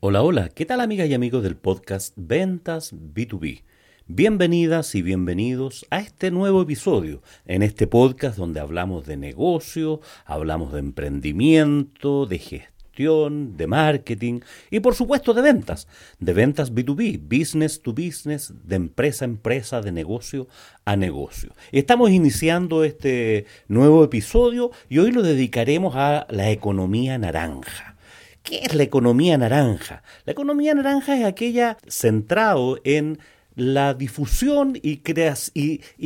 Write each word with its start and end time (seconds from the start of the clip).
Hola, 0.00 0.22
hola, 0.22 0.48
¿qué 0.50 0.66
tal 0.66 0.82
amigas 0.82 1.08
y 1.08 1.14
amigos 1.14 1.42
del 1.42 1.56
podcast 1.56 2.12
Ventas 2.16 2.92
B2B? 2.92 3.62
Bienvenidas 4.06 4.94
y 4.94 5.00
bienvenidos 5.00 5.86
a 5.88 6.00
este 6.00 6.30
nuevo 6.30 6.60
episodio, 6.60 7.22
en 7.46 7.62
este 7.62 7.86
podcast 7.86 8.36
donde 8.36 8.60
hablamos 8.60 9.06
de 9.06 9.16
negocio, 9.16 10.02
hablamos 10.26 10.74
de 10.74 10.80
emprendimiento, 10.80 12.26
de 12.26 12.38
gestión, 12.38 12.77
de 12.98 13.66
marketing 13.68 14.40
y 14.72 14.80
por 14.80 14.96
supuesto 14.96 15.32
de 15.32 15.40
ventas, 15.40 15.86
de 16.18 16.32
ventas 16.32 16.72
B2B, 16.74 17.20
business 17.20 17.80
to 17.80 17.92
business, 17.92 18.52
de 18.64 18.74
empresa 18.74 19.24
a 19.24 19.28
empresa, 19.28 19.80
de 19.80 19.92
negocio 19.92 20.48
a 20.84 20.96
negocio. 20.96 21.52
Estamos 21.70 22.10
iniciando 22.10 22.82
este 22.82 23.46
nuevo 23.68 24.02
episodio 24.02 24.72
y 24.88 24.98
hoy 24.98 25.12
lo 25.12 25.22
dedicaremos 25.22 25.94
a 25.94 26.26
la 26.28 26.50
economía 26.50 27.18
naranja. 27.18 27.96
¿Qué 28.42 28.62
es 28.64 28.74
la 28.74 28.82
economía 28.82 29.38
naranja? 29.38 30.02
La 30.24 30.32
economía 30.32 30.74
naranja 30.74 31.16
es 31.16 31.24
aquella 31.24 31.76
centrado 31.86 32.80
en 32.82 33.20
la 33.54 33.94
difusión 33.94 34.78
y, 34.82 35.02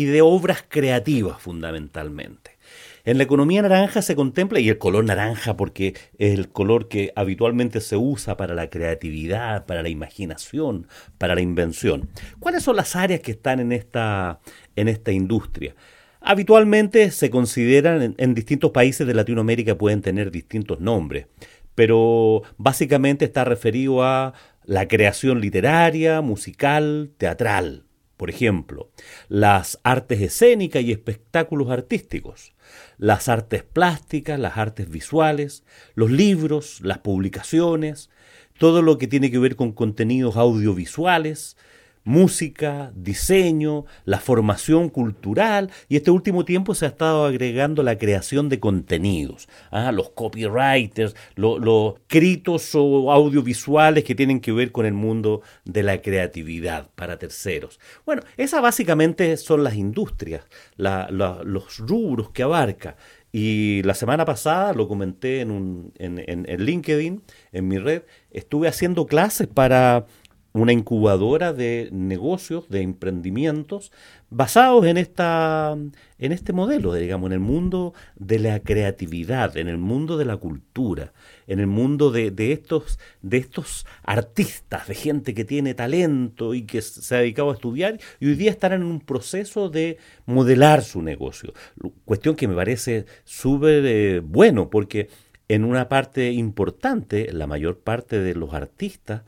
de 0.05 0.23
obras 0.23 0.65
creativas 0.69 1.41
fundamentalmente. 1.41 2.52
En 3.05 3.19
la 3.19 3.25
economía 3.25 3.63
naranja 3.63 4.01
se 4.01 4.15
contempla, 4.15 4.61
y 4.61 4.69
el 4.69 4.79
color 4.79 5.05
naranja 5.05 5.57
porque 5.57 5.95
es 6.19 6.39
el 6.39 6.51
color 6.51 6.87
que 6.87 7.13
habitualmente 7.17 7.81
se 7.81 7.97
usa 7.97 8.37
para 8.37 8.55
la 8.55 8.71
creatividad, 8.71 9.67
para 9.67 9.83
la 9.83 9.89
imaginación, 9.89 10.87
para 11.19 11.35
la 11.35 11.41
invención. 11.41 12.11
¿Cuáles 12.39 12.63
son 12.63 12.77
las 12.77 12.95
áreas 12.95 13.21
que 13.21 13.33
están 13.33 13.59
en 13.59 13.73
esta, 13.73 14.39
industria? 15.09 15.75
Habitualmente 16.21 17.11
se 17.11 17.29
consideran 17.29 18.15
en 18.17 18.35
distintos 18.35 18.71
países 18.71 19.05
de 19.05 19.15
Latinoamérica 19.15 19.77
pueden 19.77 20.01
tener 20.01 20.31
distintos 20.31 20.79
nombres, 20.79 21.27
pero 21.75 22.43
básicamente 22.57 23.25
está 23.25 23.45
referido 23.45 24.05
a 24.05 24.33
la 24.65 24.87
creación 24.87 25.41
literaria, 25.41 26.21
musical, 26.21 27.11
teatral, 27.19 27.83
por 28.17 28.31
ejemplo, 28.31 28.91
las 29.29 29.81
artes 29.83 30.21
escénicas 30.21 30.83
y 30.83 30.93
espectáculos 30.93 31.71
artísticos, 31.71 32.55
las 32.99 33.29
artes 33.29 33.65
plásticas, 33.65 34.39
las 34.39 34.57
artes 34.57 34.89
visuales, 34.89 35.65
los 35.95 36.11
libros, 36.11 36.81
las 36.83 36.99
publicaciones, 36.99 38.11
todo 38.59 38.83
lo 38.83 38.99
que 38.99 39.09
tiene 39.09 39.31
que 39.31 39.39
ver 39.39 39.57
con 39.57 39.73
contenidos 39.73 40.37
audiovisuales, 40.37 41.57
música, 42.05 42.93
diseño, 42.95 43.85
la 44.05 44.19
formación 44.19 44.89
cultural 44.89 45.71
y 45.89 45.97
este 45.97 46.11
último 46.11 46.45
tiempo 46.45 46.75
se 46.75 46.85
ha 46.85 46.89
estado 46.89 47.25
agregando 47.27 47.83
la 47.83 47.99
creación 47.99 48.49
de 48.49 48.61
contenidos, 48.61 49.49
ah, 49.71 49.93
los 49.93 50.11
copywriters, 50.11 51.15
lo- 51.37 51.59
los 51.59 51.95
escritos 52.01 52.75
o 52.75 53.11
audiovisuales 53.13 54.05
que 54.05 54.15
tienen 54.15 54.41
que 54.41 54.53
ver 54.53 54.73
con 54.73 54.87
el 54.87 54.95
mundo 54.95 55.43
de 55.65 55.83
la 55.83 56.03
creatividad 56.03 56.91
para 56.95 57.19
terceros. 57.19 57.79
Bueno, 58.05 58.23
esas 58.37 58.63
básicamente 58.63 59.37
son 59.37 59.65
las 59.65 59.75
industrias, 59.77 60.43
los 60.77 61.79
rubros 61.79 62.31
que 62.31 62.43
abarca. 62.43 62.97
Y 63.35 63.83
la 63.85 63.95
semana 63.95 64.27
pasada 64.27 64.75
lo 64.75 64.87
comenté 64.89 65.41
en, 65.41 65.51
un, 65.51 65.93
en, 65.99 66.19
en- 66.19 66.45
en 66.47 66.65
LinkedIn, 66.67 67.23
en 67.53 67.69
mi 67.69 67.79
red, 67.79 68.03
estuve 68.31 68.69
haciendo 68.69 69.07
clases 69.07 69.47
para 69.49 70.05
una 70.55 70.73
incubadora 70.73 71.53
de 71.53 71.89
negocios, 71.93 72.69
de 72.69 72.83
emprendimientos, 72.83 73.91
basados 74.29 74.85
en, 74.87 74.99
esta, 74.99 75.77
en 76.19 76.33
este 76.33 76.53
modelo, 76.53 76.93
digamos, 76.95 77.29
en 77.29 77.33
el 77.33 77.41
mundo 77.41 77.95
de 78.17 78.39
la 78.39 78.61
creatividad, 78.61 79.57
en 79.57 79.69
el 79.69 79.79
mundo 79.79 80.19
de 80.19 80.27
la 80.27 80.37
cultura, 80.37 81.13
en 81.47 81.59
el 81.59 81.67
mundo 81.67 82.11
de, 82.11 82.31
de 82.31 82.53
estos, 82.53 82.99
de 83.23 83.39
estos 83.39 83.87
artistas, 84.03 84.89
de 84.89 84.95
gente 84.95 85.33
que 85.33 85.45
tiene 85.45 85.75
talento 85.75 86.53
y 86.55 86.63
que 86.63 86.83
se 86.83 87.15
ha 87.15 87.19
dedicado 87.19 87.51
a 87.51 87.55
estudiar 87.55 87.99
y 88.21 88.27
hoy 88.27 88.35
día 88.35 88.51
están 88.51 88.73
en 88.73 88.83
un 88.83 89.01
proceso 89.01 89.71
de 89.71 89.97
modelar 90.27 90.83
su 90.83 91.01
negocio. 91.01 91.55
Cuestión 92.05 92.37
que 92.37 92.49
me 92.49 92.55
parece 92.55 93.07
súper 93.25 93.85
eh, 93.87 94.21
bueno 94.21 94.69
porque 94.69 95.09
en 95.49 95.65
una 95.65 95.89
parte 95.89 96.33
importante, 96.33 97.33
la 97.33 97.47
mayor 97.47 97.81
parte 97.81 98.21
de 98.21 98.35
los 98.35 98.55
artistas, 98.55 99.23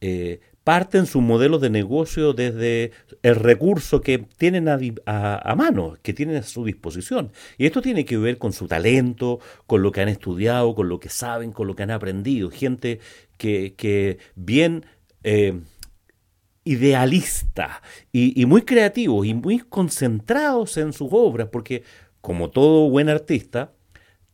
eh, 0.00 0.40
parten 0.66 1.06
sus 1.06 1.22
modelos 1.22 1.60
de 1.60 1.70
negocio 1.70 2.32
desde 2.32 2.90
el 3.22 3.36
recurso 3.36 4.00
que 4.00 4.18
tienen 4.18 4.66
a 4.68 5.54
mano, 5.56 5.96
que 6.02 6.12
tienen 6.12 6.34
a 6.34 6.42
su 6.42 6.64
disposición. 6.64 7.30
Y 7.56 7.66
esto 7.66 7.80
tiene 7.80 8.04
que 8.04 8.18
ver 8.18 8.36
con 8.38 8.52
su 8.52 8.66
talento, 8.66 9.38
con 9.68 9.80
lo 9.82 9.92
que 9.92 10.00
han 10.00 10.08
estudiado, 10.08 10.74
con 10.74 10.88
lo 10.88 10.98
que 10.98 11.08
saben, 11.08 11.52
con 11.52 11.68
lo 11.68 11.76
que 11.76 11.84
han 11.84 11.92
aprendido. 11.92 12.50
Gente 12.50 12.98
que, 13.36 13.74
que 13.76 14.18
bien 14.34 14.84
eh, 15.22 15.60
idealista 16.64 17.80
y, 18.10 18.42
y 18.42 18.44
muy 18.46 18.62
creativos 18.62 19.24
y 19.24 19.34
muy 19.34 19.60
concentrados 19.60 20.78
en 20.78 20.92
sus 20.92 21.10
obras, 21.12 21.46
porque 21.52 21.84
como 22.20 22.50
todo 22.50 22.90
buen 22.90 23.08
artista, 23.08 23.75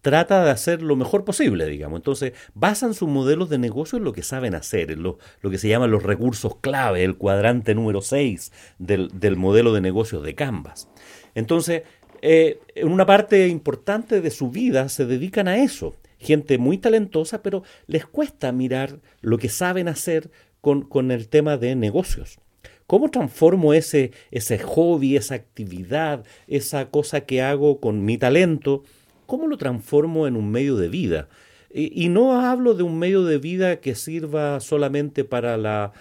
trata 0.02 0.44
de 0.44 0.50
hacer 0.50 0.82
lo 0.82 0.96
mejor 0.96 1.24
posible, 1.24 1.66
digamos. 1.66 1.98
Entonces, 1.98 2.32
basan 2.54 2.92
sus 2.92 3.08
modelos 3.08 3.48
de 3.48 3.58
negocio 3.58 3.96
en 3.96 4.04
lo 4.04 4.12
que 4.12 4.22
saben 4.22 4.54
hacer, 4.54 4.90
en 4.90 5.02
lo, 5.02 5.18
que 5.40 5.58
se 5.58 5.68
llaman 5.68 5.90
los 5.90 6.02
recursos 6.02 6.56
clave, 6.60 7.04
el 7.04 7.16
cuadrante 7.16 7.74
número 7.74 8.02
6 8.02 8.52
del, 8.78 9.08
del 9.18 9.36
modelo 9.36 9.72
de 9.72 9.80
negocios 9.80 10.22
de 10.22 10.34
Canvas. 10.34 10.88
Entonces, 11.34 11.84
eh, 12.20 12.60
en 12.74 12.88
una 12.88 13.06
parte 13.06 13.48
importante 13.48 14.20
de 14.20 14.30
su 14.30 14.50
vida 14.50 14.88
se 14.88 15.06
dedican 15.06 15.48
a 15.48 15.58
eso. 15.58 15.94
Gente 16.18 16.58
muy 16.58 16.78
talentosa, 16.78 17.42
pero 17.42 17.62
les 17.86 18.04
cuesta 18.06 18.52
mirar 18.52 19.00
lo 19.20 19.38
que 19.38 19.48
saben 19.48 19.88
hacer 19.88 20.30
con, 20.60 20.82
con 20.82 21.10
el 21.10 21.28
tema 21.28 21.56
de 21.56 21.74
negocios. 21.74 22.38
¿Cómo 22.86 23.10
transformo 23.10 23.72
ese, 23.74 24.12
ese 24.30 24.58
hobby, 24.58 25.16
esa 25.16 25.34
actividad, 25.34 26.24
esa 26.46 26.90
cosa 26.90 27.22
que 27.22 27.42
hago 27.42 27.80
con 27.80 28.04
mi 28.04 28.18
talento? 28.18 28.84
¿Cómo 29.32 29.46
lo 29.46 29.56
transformo 29.56 30.26
en 30.26 30.36
un 30.36 30.50
medio 30.50 30.76
de 30.76 30.90
vida? 30.90 31.30
Y, 31.72 32.10
no 32.10 32.38
hablo 32.38 32.74
de 32.74 32.82
un 32.82 32.98
medio 32.98 33.24
de 33.24 33.38
vida 33.38 33.80
que 33.80 33.94
sirva 33.94 34.60
solamente 34.60 35.24
para 35.24 35.56
la 35.56 35.94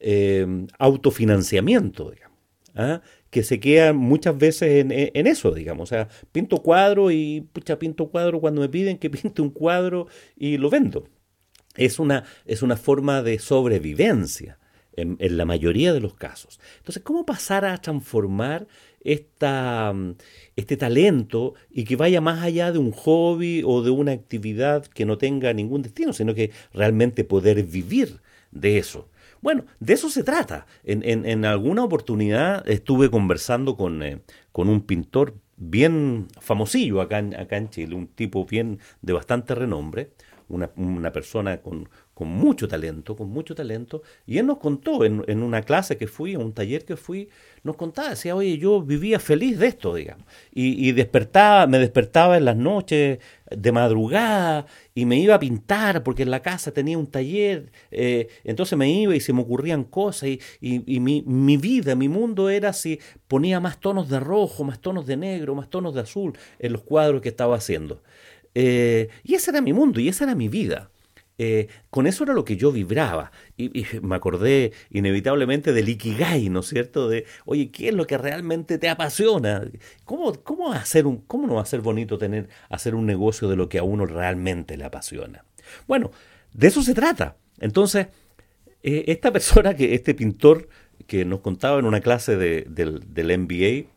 eh, 0.00 0.46
autofinanciamiento, 0.78 2.10
digamos, 2.10 2.38
¿ah? 2.74 3.02
que 3.28 3.42
se 3.42 3.60
queda 3.60 3.92
muchas 3.92 4.38
veces 4.38 4.86
en, 4.86 4.90
en 4.90 5.26
eso, 5.26 5.50
digamos. 5.50 5.82
O 5.82 5.86
sea, 5.86 6.08
pinto 6.32 6.62
cuadro 6.62 7.10
y 7.10 7.42
pucha, 7.52 7.78
pinto 7.78 8.08
cuadro 8.08 8.40
cuando 8.40 8.62
me 8.62 8.70
piden 8.70 8.96
que 8.96 9.10
pinte 9.10 9.42
un 9.42 9.50
cuadro 9.50 10.06
y 10.34 10.56
lo 10.56 10.70
vendo. 10.70 11.06
Es 11.76 11.98
una, 11.98 12.24
es 12.46 12.62
una 12.62 12.78
forma 12.78 13.22
de 13.22 13.38
sobrevivencia 13.38 14.57
en, 15.00 15.36
la 15.36 15.44
mayoría 15.44 15.92
de 15.92 16.00
los 16.00 16.14
casos. 16.14 16.60
Entonces, 16.78 17.02
¿cómo 17.02 17.24
pasar 17.26 17.64
a 17.64 17.76
transformar 17.78 18.66
esta, 19.00 19.92
mm, 19.94 20.14
este 20.56 20.76
talento 20.76 21.54
y 21.70 21.84
que 21.84 21.96
vaya 21.96 22.20
más 22.20 22.42
allá 22.42 22.72
de 22.72 22.78
un 22.78 22.92
hobby 22.92 23.62
o 23.64 23.82
de 23.82 23.90
una 23.90 24.12
actividad 24.12 24.84
que 24.86 25.06
no 25.06 25.18
tenga 25.18 25.52
ningún 25.52 25.82
destino, 25.82 26.12
sino 26.12 26.34
que 26.34 26.50
realmente 26.72 27.24
poder 27.24 27.62
vivir 27.64 28.20
de 28.50 28.78
eso? 28.78 29.08
Bueno, 29.40 29.64
de 29.80 29.94
eso 29.94 30.10
se 30.10 30.24
trata. 30.24 30.66
En, 30.84 31.02
en- 31.04 31.24
en 31.26 31.44
alguna 31.44 31.84
oportunidad 31.84 32.68
estuve 32.68 33.10
conversando 33.10 33.76
con, 33.76 34.02
eh, 34.02 34.20
con 34.52 34.68
un 34.68 34.80
pintor 34.82 35.34
bien 35.56 36.26
famosillo 36.40 37.00
acá 37.00 37.18
en, 37.18 37.34
acá 37.34 37.56
en 37.56 37.68
Chile, 37.70 37.94
un 37.94 38.08
tipo 38.08 38.44
bien 38.46 38.78
de 39.02 39.12
bastante 39.12 39.54
renombre, 39.54 40.10
una, 40.48 40.70
una 40.76 41.12
persona 41.12 41.60
con, 41.60 41.88
con 42.18 42.26
mucho 42.28 42.66
talento, 42.66 43.14
con 43.14 43.28
mucho 43.30 43.54
talento, 43.54 44.02
y 44.26 44.38
él 44.38 44.46
nos 44.46 44.58
contó 44.58 45.04
en, 45.04 45.22
una 45.40 45.62
clase 45.62 45.96
que 45.96 46.08
fui, 46.08 46.32
en 46.34 46.40
un 46.42 46.52
taller 46.52 46.84
que 46.84 46.96
fui, 46.96 47.28
nos 47.62 47.76
contaba, 47.76 48.10
decía, 48.10 48.34
oye, 48.34 48.58
yo 48.58 48.82
vivía 48.82 49.20
feliz 49.20 49.56
de 49.60 49.68
esto, 49.68 49.94
digamos, 49.94 50.26
y, 50.52 50.88
y 50.88 50.90
despertaba, 50.90 51.68
me 51.68 51.78
despertaba 51.78 52.36
en 52.36 52.44
las 52.44 52.56
noches 52.56 53.20
de 53.54 53.72
madrugada 53.72 54.66
y 54.96 55.04
me 55.06 55.16
iba 55.20 55.36
a 55.36 55.38
pintar 55.38 56.02
porque 56.02 56.24
en 56.24 56.32
la 56.32 56.40
casa 56.42 56.72
tenía 56.72 56.98
un 56.98 57.06
taller, 57.06 57.70
eh, 57.92 58.26
entonces 58.42 58.76
me 58.76 58.90
iba 58.90 59.14
y 59.14 59.20
se 59.20 59.32
me 59.32 59.42
ocurrían 59.42 59.84
cosas 59.84 60.28
y, 60.30 60.40
y- 60.60 60.82
y 60.96 60.98
mi, 61.00 61.22
mi 61.24 61.56
vida, 61.56 61.94
mi 61.94 62.08
mundo 62.08 62.50
era 62.50 62.72
si 62.72 62.98
ponía 63.28 63.60
más 63.60 63.78
tonos 63.78 64.08
de 64.08 64.18
rojo, 64.18 64.64
más 64.64 64.80
tonos 64.80 65.06
de 65.06 65.16
negro, 65.16 65.54
más 65.54 65.70
tonos 65.70 65.94
de 65.94 66.00
azul 66.00 66.36
en 66.58 66.72
los 66.72 66.82
cuadros 66.82 67.22
que 67.22 67.28
estaba 67.28 67.54
haciendo. 67.56 68.02
Eh, 68.54 69.08
y 69.24 69.34
ese 69.34 69.50
era 69.50 69.60
mi 69.60 69.72
mundo 69.72 70.00
y 70.00 70.08
esa 70.08 70.24
era 70.24 70.34
mi 70.34 70.48
vida. 70.48 70.90
Eh, 71.40 71.68
con 71.90 72.08
eso 72.08 72.24
era 72.24 72.34
lo 72.34 72.44
que 72.44 72.56
yo 72.56 72.72
vibraba. 72.72 73.30
Y, 73.56 73.78
y 73.78 73.86
me 74.02 74.16
acordé 74.16 74.72
inevitablemente 74.90 75.72
del 75.72 75.88
Ikigai, 75.88 76.48
¿no 76.48 76.60
es 76.60 76.66
cierto? 76.66 77.08
De, 77.08 77.24
oye, 77.46 77.70
¿qué 77.70 77.88
es 77.88 77.94
lo 77.94 78.06
que 78.06 78.18
realmente 78.18 78.76
te 78.78 78.88
apasiona? 78.88 79.70
¿Cómo, 80.04 80.32
cómo, 80.42 80.72
hacer 80.72 81.06
un, 81.06 81.18
cómo 81.18 81.46
no 81.46 81.54
va 81.54 81.62
a 81.62 81.66
ser 81.66 81.80
bonito 81.80 82.18
tener, 82.18 82.48
hacer 82.68 82.96
un 82.96 83.06
negocio 83.06 83.48
de 83.48 83.56
lo 83.56 83.68
que 83.68 83.78
a 83.78 83.84
uno 83.84 84.04
realmente 84.04 84.76
le 84.76 84.84
apasiona? 84.84 85.44
Bueno, 85.86 86.10
de 86.52 86.66
eso 86.66 86.82
se 86.82 86.94
trata. 86.94 87.36
Entonces, 87.60 88.08
eh, 88.82 89.04
esta 89.06 89.32
persona, 89.32 89.74
que 89.74 89.94
este 89.94 90.14
pintor 90.14 90.68
que 91.06 91.24
nos 91.24 91.40
contaba 91.40 91.78
en 91.78 91.84
una 91.84 92.00
clase 92.00 92.36
de, 92.36 92.66
del, 92.68 93.38
MBA, 93.38 93.88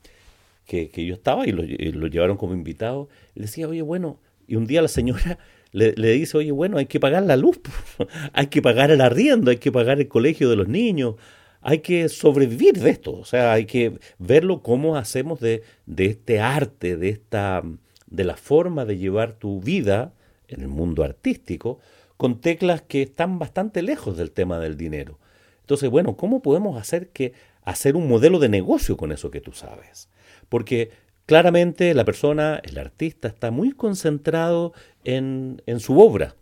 que, 0.65 1.05
yo 1.05 1.15
estaba 1.15 1.47
y 1.47 1.51
lo, 1.51 1.63
lo, 1.63 2.07
llevaron 2.07 2.37
como 2.37 2.53
invitado, 2.53 3.09
le 3.33 3.43
decía, 3.43 3.67
oye, 3.67 3.81
bueno, 3.81 4.19
y 4.47 4.55
un 4.55 4.65
día 4.65 4.81
la 4.81 4.87
señora 4.87 5.39
le, 5.71 5.93
dice, 5.93 6.37
oye, 6.37 6.51
bueno, 6.51 6.77
hay 6.77 6.85
que 6.85 6.99
pagar 6.99 7.23
la 7.23 7.37
luz, 7.37 7.59
hay 8.33 8.47
que 8.47 8.61
pagar 8.61 8.91
el 8.91 9.01
arriendo, 9.01 9.51
hay 9.51 9.57
que 9.57 9.71
pagar 9.71 9.99
el 9.99 10.07
colegio 10.07 10.49
de 10.49 10.55
los 10.55 10.67
niños, 10.67 11.15
hay 11.61 11.79
que 11.79 12.09
sobrevivir 12.09 12.73
de 12.79 12.89
esto, 12.89 13.13
o 13.13 13.25
sea, 13.25 13.53
hay 13.53 13.65
que 13.65 13.99
verlo 14.17 14.61
cómo 14.61 14.97
hacemos 14.97 15.39
de, 15.39 15.63
de 15.85 16.05
este 16.07 16.39
arte, 16.39 16.97
de 16.97 17.09
esta 17.09 17.63
de 18.07 18.23
la 18.25 18.35
forma 18.35 18.85
de 18.85 18.97
llevar 18.97 19.33
tu 19.33 19.61
vida 19.61 20.13
en 20.47 20.61
el 20.61 20.67
mundo 20.67 21.03
artístico 21.03 21.79
con 22.17 22.41
teclas 22.41 22.81
que 22.81 23.01
están 23.01 23.39
bastante 23.39 23.81
lejos 23.81 24.17
del 24.17 24.31
tema 24.31 24.59
del 24.59 24.77
dinero. 24.77 25.17
Entonces, 25.61 25.89
bueno, 25.89 26.17
¿cómo 26.17 26.41
podemos 26.41 26.79
hacer 26.79 27.09
que 27.09 27.33
hacer 27.63 27.95
un 27.95 28.07
modelo 28.07 28.37
de 28.37 28.49
negocio 28.49 28.97
con 28.97 29.11
eso 29.11 29.31
que 29.31 29.41
tú 29.41 29.53
sabes? 29.53 30.09
Porque 30.49 30.91
claramente 31.25 31.93
la 31.93 32.05
persona, 32.05 32.61
el 32.63 32.77
artista, 32.77 33.27
está 33.27 33.51
muy 33.51 33.71
concentrado 33.71 34.73
en, 35.03 35.61
en 35.65 35.79
su 35.79 35.99
obra 35.99 36.35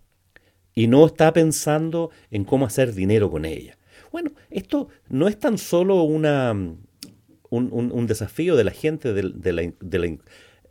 y 0.73 0.87
no 0.87 1.05
está 1.05 1.33
pensando 1.33 2.11
en 2.31 2.45
cómo 2.45 2.65
hacer 2.65 2.93
dinero 2.93 3.29
con 3.29 3.45
ella. 3.45 3.77
Bueno, 4.11 4.31
esto 4.49 4.89
no 5.09 5.27
es 5.27 5.37
tan 5.37 5.57
solo 5.57 6.03
una, 6.03 6.55
un, 7.49 8.07
desafío 8.07 8.55
de 8.55 8.63
la 8.63 8.71
gente 8.71 9.13
de, 9.13 9.23
la, 9.23 9.73
de, 9.79 9.99
la, 9.99 10.17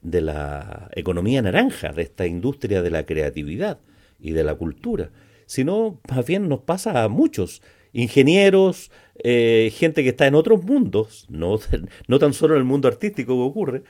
de 0.00 0.20
la 0.20 0.90
economía 0.94 1.42
naranja, 1.42 1.92
de 1.92 2.02
esta 2.02 2.26
industria 2.26 2.82
de 2.82 2.90
la 2.90 3.04
creatividad 3.04 3.78
y 4.18 4.32
de 4.32 4.44
la 4.44 4.54
cultura, 4.54 5.10
sino 5.46 6.00
más 6.08 6.26
bien 6.26 6.48
nos 6.48 6.60
pasa 6.60 7.04
a 7.04 7.08
muchos 7.08 7.62
ingenieros, 8.02 8.90
eh, 9.24 9.72
gente 9.74 10.02
que 10.02 10.10
está 10.10 10.26
en 10.26 10.36
otros 10.36 10.62
mundos, 10.62 11.26
no, 11.28 11.58
no 12.08 12.18
tan 12.18 12.32
solo 12.32 12.54
en 12.54 12.58
el 12.58 12.64
mundo 12.64 12.88
artístico 12.88 13.34
que 13.34 13.42
ocurre, 13.42 13.82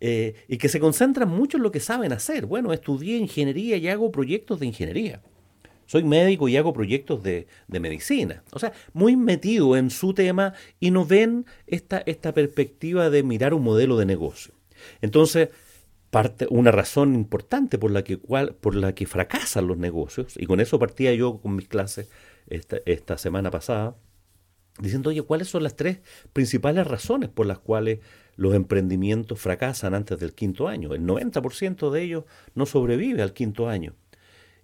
eh, 0.00 0.34
y 0.48 0.58
que 0.58 0.68
se 0.68 0.80
concentran 0.80 1.28
mucho 1.28 1.56
en 1.56 1.62
lo 1.62 1.72
que 1.72 1.80
saben 1.80 2.12
hacer. 2.12 2.46
Bueno, 2.46 2.72
estudié 2.72 3.16
ingeniería 3.16 3.76
y 3.76 3.88
hago 3.88 4.12
proyectos 4.12 4.60
de 4.60 4.66
ingeniería. 4.66 5.22
Soy 5.86 6.02
médico 6.04 6.48
y 6.48 6.56
hago 6.56 6.72
proyectos 6.72 7.22
de, 7.22 7.46
de, 7.68 7.80
medicina. 7.80 8.42
O 8.52 8.58
sea, 8.58 8.72
muy 8.92 9.16
metido 9.16 9.76
en 9.76 9.90
su 9.90 10.14
tema 10.14 10.54
y 10.80 10.90
no 10.90 11.04
ven 11.04 11.46
esta, 11.66 12.02
esta 12.06 12.32
perspectiva 12.32 13.10
de 13.10 13.22
mirar 13.22 13.54
un 13.54 13.62
modelo 13.62 13.96
de 13.96 14.06
negocio. 14.06 14.54
Entonces, 15.00 15.50
parte, 16.10 16.46
una 16.50 16.70
razón 16.70 17.14
importante 17.14 17.78
por 17.78 17.90
la, 17.90 18.02
que, 18.02 18.18
cual, 18.18 18.54
por 18.54 18.74
la 18.74 18.94
que 18.94 19.06
fracasan 19.06 19.66
los 19.66 19.76
negocios, 19.76 20.34
y 20.38 20.46
con 20.46 20.60
eso 20.60 20.78
partía 20.78 21.14
yo 21.14 21.38
con 21.38 21.56
mis 21.56 21.68
clases 21.68 22.08
esta, 22.48 23.18
semana 23.18 23.50
pasada, 23.50 23.96
diciendo, 24.78 25.10
oye, 25.10 25.22
¿cuáles 25.22 25.48
son 25.48 25.62
las 25.62 25.76
tres 25.76 26.00
principales 26.32 26.86
razones 26.86 27.30
por 27.30 27.46
las 27.46 27.58
cuales 27.58 28.00
los 28.36 28.54
emprendimientos 28.54 29.40
fracasan 29.40 29.94
antes 29.94 30.18
del 30.18 30.34
quinto 30.34 30.68
año? 30.68 30.94
El 30.94 31.02
90% 31.02 31.90
de 31.90 32.02
ellos 32.02 32.24
no 32.54 32.66
sobrevive 32.66 33.22
al 33.22 33.32
quinto 33.32 33.68
año. 33.68 33.94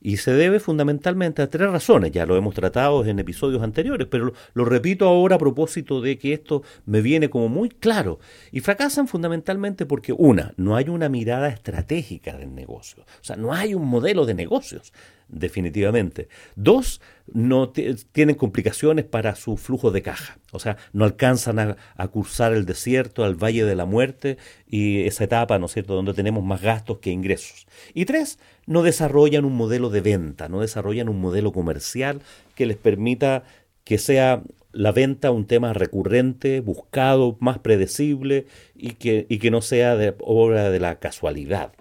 Y 0.02 0.16
se 0.16 0.32
debe 0.32 0.60
fundamentalmente 0.60 1.42
a 1.42 1.50
tres 1.50 1.70
razones, 1.70 2.10
ya 2.10 2.24
lo 2.24 2.34
hemos 2.34 2.54
tratado 2.54 3.04
en 3.04 3.18
episodios 3.18 3.62
anteriores, 3.62 4.08
pero 4.10 4.26
lo, 4.26 4.32
lo, 4.54 4.64
repito 4.64 5.06
ahora 5.06 5.36
a 5.36 5.38
propósito 5.38 6.00
de 6.00 6.16
que 6.16 6.32
esto 6.32 6.62
me 6.86 7.02
viene 7.02 7.28
como 7.28 7.50
muy 7.50 7.68
claro. 7.68 8.18
Y 8.50 8.60
fracasan 8.60 9.08
fundamentalmente 9.08 9.84
porque, 9.84 10.14
una, 10.14 10.54
no 10.56 10.74
hay 10.74 10.88
una 10.88 11.10
mirada 11.10 11.48
estratégica 11.48 12.38
del 12.38 12.54
negocio, 12.54 13.02
o 13.02 13.24
sea, 13.24 13.36
no 13.36 13.52
hay 13.52 13.74
un 13.74 13.86
modelo 13.86 14.24
de 14.24 14.32
negocios 14.32 14.94
definitivamente. 15.30 16.28
Dos, 16.56 17.00
no 17.32 17.70
tienen 17.70 18.34
complicaciones 18.34 19.04
para 19.04 19.36
su 19.36 19.56
flujo 19.56 19.90
de 19.90 20.02
caja, 20.02 20.38
o 20.52 20.58
sea, 20.58 20.76
no 20.92 21.04
alcanzan 21.04 21.58
a, 21.58 22.08
cursar 22.08 22.52
el 22.52 22.66
desierto, 22.66 23.24
al 23.24 23.36
Valle 23.36 23.64
de 23.64 23.76
la 23.76 23.84
Muerte 23.84 24.36
y 24.66 25.02
esa 25.02 25.24
etapa, 25.24 25.58
¿no 25.58 25.66
es 25.66 25.72
cierto?, 25.72 25.94
donde 25.94 26.14
tenemos 26.14 26.44
más 26.44 26.60
gastos 26.60 26.98
que 26.98 27.10
ingresos. 27.10 27.66
Y 27.94 28.04
tres, 28.04 28.38
no 28.66 28.82
desarrollan 28.82 29.44
un 29.44 29.56
modelo 29.56 29.90
de 29.90 30.00
venta, 30.00 30.48
no 30.48 30.60
desarrollan 30.60 31.08
un 31.08 31.20
modelo 31.20 31.52
comercial 31.52 32.20
que 32.54 32.66
les 32.66 32.76
permita 32.76 33.44
que 33.84 33.98
sea 33.98 34.42
la 34.72 34.92
venta 34.92 35.30
un 35.30 35.46
tema 35.46 35.72
recurrente, 35.72 36.60
buscado, 36.60 37.36
más 37.40 37.58
predecible 37.58 38.46
y 38.74 38.92
que, 38.92 39.26
y 39.28 39.38
que 39.38 39.50
no 39.50 39.62
sea 39.62 39.96
de 39.96 40.14
obra 40.20 40.70
de 40.70 40.80
la 40.80 40.98
casualidad. 40.98 41.72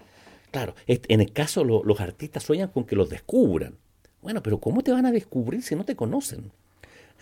Claro, 0.52 0.74
en 0.88 1.22
el 1.22 1.32
caso 1.32 1.64
lo, 1.64 1.84
los 1.84 2.00
artistas 2.02 2.44
sueñan 2.44 2.70
con 2.70 2.86
que 2.86 2.96
los 2.96 3.10
descubran. 3.10 3.76
Bueno, 4.22 4.44
pero 4.44 4.60
¿cómo 4.60 4.82
te 4.82 4.92
van 4.92 5.06
a 5.06 5.12
descubrir 5.12 5.62
si 5.62 5.76
no 5.76 5.86
te 5.86 5.96
conocen? 5.96 6.52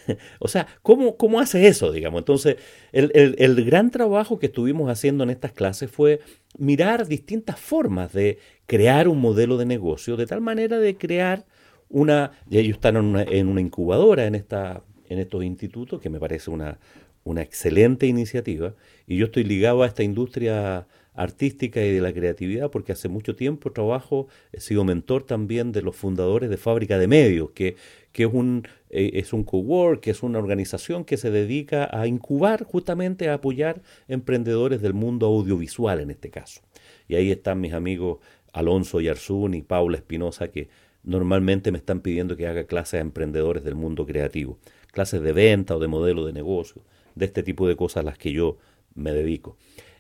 o 0.39 0.47
sea, 0.47 0.67
¿cómo, 0.81 1.17
¿cómo 1.17 1.39
hace 1.39 1.67
eso, 1.67 1.91
digamos? 1.91 2.19
Entonces, 2.19 2.57
el, 2.91 3.11
el, 3.13 3.65
gran 3.65 3.91
trabajo 3.91 4.39
que 4.39 4.47
estuvimos 4.47 4.89
haciendo 4.89 5.23
en 5.23 5.29
estas 5.29 5.51
clases 5.51 5.91
fue 5.91 6.21
mirar 6.57 7.07
distintas 7.07 7.59
formas 7.59 8.13
de 8.13 8.39
crear 8.65 9.07
un 9.07 9.19
modelo 9.19 9.57
de 9.57 9.65
negocio, 9.65 10.17
de 10.17 10.25
tal 10.25 10.41
manera 10.41 10.79
de 10.79 10.97
crear 10.97 11.45
una, 11.89 12.31
y 12.49 12.57
ellos 12.57 12.75
están 12.75 12.97
en 12.97 13.05
una, 13.05 13.23
en 13.23 13.47
una 13.47 13.61
incubadora 13.61 14.25
en, 14.25 14.35
esta, 14.35 14.83
en 15.09 15.19
estos 15.19 15.43
institutos, 15.43 16.01
que 16.01 16.09
me 16.09 16.19
parece 16.19 16.49
una, 16.49 16.79
una 17.23 17.41
excelente 17.41 18.07
iniciativa, 18.07 18.73
y 19.07 19.17
yo 19.17 19.25
estoy 19.25 19.43
ligado 19.43 19.83
a 19.83 19.87
esta 19.87 20.03
industria 20.03 20.87
artística 21.13 21.83
y 21.83 21.91
de 21.91 21.99
la 21.99 22.13
creatividad, 22.13 22.69
porque 22.69 22.91
hace 22.91 23.09
mucho 23.09 23.35
tiempo 23.35 23.71
trabajo, 23.71 24.27
he 24.53 24.61
sido 24.61 24.83
mentor 24.83 25.23
también 25.23 25.71
de 25.71 25.81
los 25.81 25.95
fundadores 25.95 26.49
de 26.49 26.57
Fábrica 26.57 26.99
de 26.99 27.07
Medios, 27.07 27.49
que, 27.51 27.75
que 28.11 28.23
es 28.23 28.29
un, 28.31 28.67
eh, 28.91 29.11
es 29.15 29.33
un 29.33 29.43
cowork, 29.43 29.99
que 29.99 30.11
es 30.11 30.21
una 30.21 30.37
organización 30.37 31.03
que 31.05 31.17
se 31.17 31.31
dedica 31.31 31.89
a 31.91 32.05
incubar, 32.05 32.63
justamente 32.63 33.29
a 33.29 33.33
apoyar 33.33 33.81
emprendedores 34.07 34.79
del 34.81 34.93
mundo 34.93 35.25
audiovisual 35.25 35.99
en 35.99 36.11
este 36.11 36.29
caso. 36.29 36.61
Y 37.07 37.15
ahí 37.15 37.31
están 37.31 37.61
mis 37.61 37.73
amigos 37.73 38.19
Alonso 38.53 39.01
Yarzún 39.01 39.55
y 39.55 39.63
Paula 39.63 39.97
Espinosa, 39.97 40.49
que 40.49 40.69
normalmente 41.03 41.71
me 41.71 41.79
están 41.79 42.01
pidiendo 42.01 42.35
que 42.35 42.47
haga 42.47 42.65
clases 42.65 42.99
a 42.99 43.01
emprendedores 43.01 43.63
del 43.63 43.75
mundo 43.75 44.05
creativo, 44.05 44.59
clases 44.97 45.21
de 45.21 45.31
venta 45.31 45.75
o 45.75 45.79
de 45.79 45.87
modelo 45.87 46.25
de 46.25 46.33
negocio, 46.33 46.81
de 47.13 47.25
este 47.25 47.43
tipo 47.43 47.67
de 47.67 47.75
cosas 47.75 47.97
a 47.97 48.03
las 48.03 48.17
que 48.17 48.31
yo 48.31 48.57
me 48.95 49.13
dedico. 49.13 49.55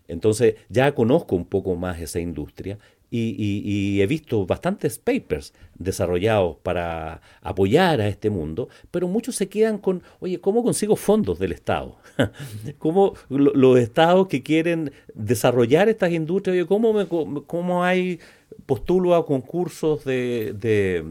Entonces 0.07 0.55
ya 0.69 0.95
conozco 0.95 1.35
un 1.35 1.45
poco 1.45 1.75
más 1.75 2.01
esa 2.01 2.19
industria 2.19 2.79
y, 3.11 4.01
he 4.01 4.07
visto 4.07 4.47
bastantes 4.47 4.97
papers 4.97 5.53
desarrollados 5.77 6.57
para 6.63 7.21
apoyar 7.41 8.01
a 8.01 8.07
este 8.07 8.31
mundo, 8.31 8.69
pero 8.89 9.07
muchos 9.07 9.35
se 9.35 9.47
quedan 9.47 9.77
con, 9.77 10.01
oye, 10.19 10.41
¿cómo 10.41 10.63
consigo 10.63 10.95
fondos 10.95 11.37
del 11.37 11.51
Estado? 11.51 11.97
¿Cómo 12.79 13.13
los 13.29 13.77
estados 13.77 14.27
que 14.27 14.41
quieren 14.41 14.91
desarrollar 15.13 15.89
estas 15.89 16.11
industrias, 16.11 16.55
oye, 16.55 16.65
¿cómo, 16.65 17.43
cómo 17.45 17.83
hay 17.83 18.19
postulo 18.65 19.13
a 19.13 19.27
concursos 19.27 20.03
de, 20.03 21.03